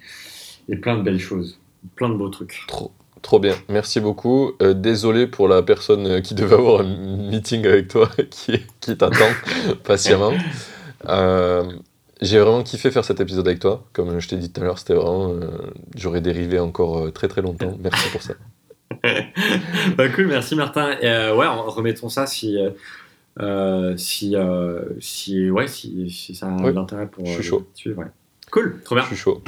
[0.68, 1.60] et plein de belles choses.
[1.94, 2.64] Plein de beaux trucs.
[2.66, 2.92] Trop,
[3.26, 4.52] trop bien, merci beaucoup.
[4.62, 6.84] Euh, désolé pour la personne euh, qui devait avoir un
[7.28, 9.26] meeting avec toi, qui, qui t'attend
[9.84, 10.30] patiemment.
[11.08, 11.64] Euh,
[12.22, 13.84] j'ai vraiment kiffé faire cet épisode avec toi.
[13.92, 15.30] Comme je t'ai dit tout à l'heure, c'était vraiment.
[15.32, 15.50] euh,
[15.96, 17.76] J'aurais dérivé encore très très longtemps.
[17.82, 18.34] Merci pour ça.
[19.96, 20.90] Bah, cool, merci Martin.
[21.02, 22.56] Ouais, remettons ça si,
[23.96, 24.36] si,
[25.00, 27.66] si, ouais, si, si ça a Ouais, l'intérêt pour je suis chaud.
[27.86, 28.06] ouais.
[28.52, 29.02] Cool, trop bien.
[29.04, 29.42] Je suis chaud.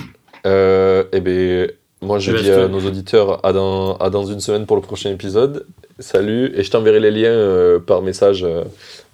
[0.44, 1.70] Eh ben,
[2.00, 4.82] moi, je dis te- à nos auditeurs à dans, à dans une semaine pour le
[4.82, 5.66] prochain épisode.
[5.98, 8.64] Salut, et je t'enverrai les liens euh, par message euh,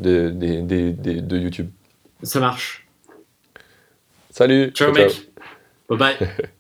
[0.00, 1.70] de YouTube.
[2.22, 2.86] Ça marche.
[4.30, 4.70] Salut.
[4.72, 5.28] Ciao, mec.
[5.88, 6.16] Bye bye.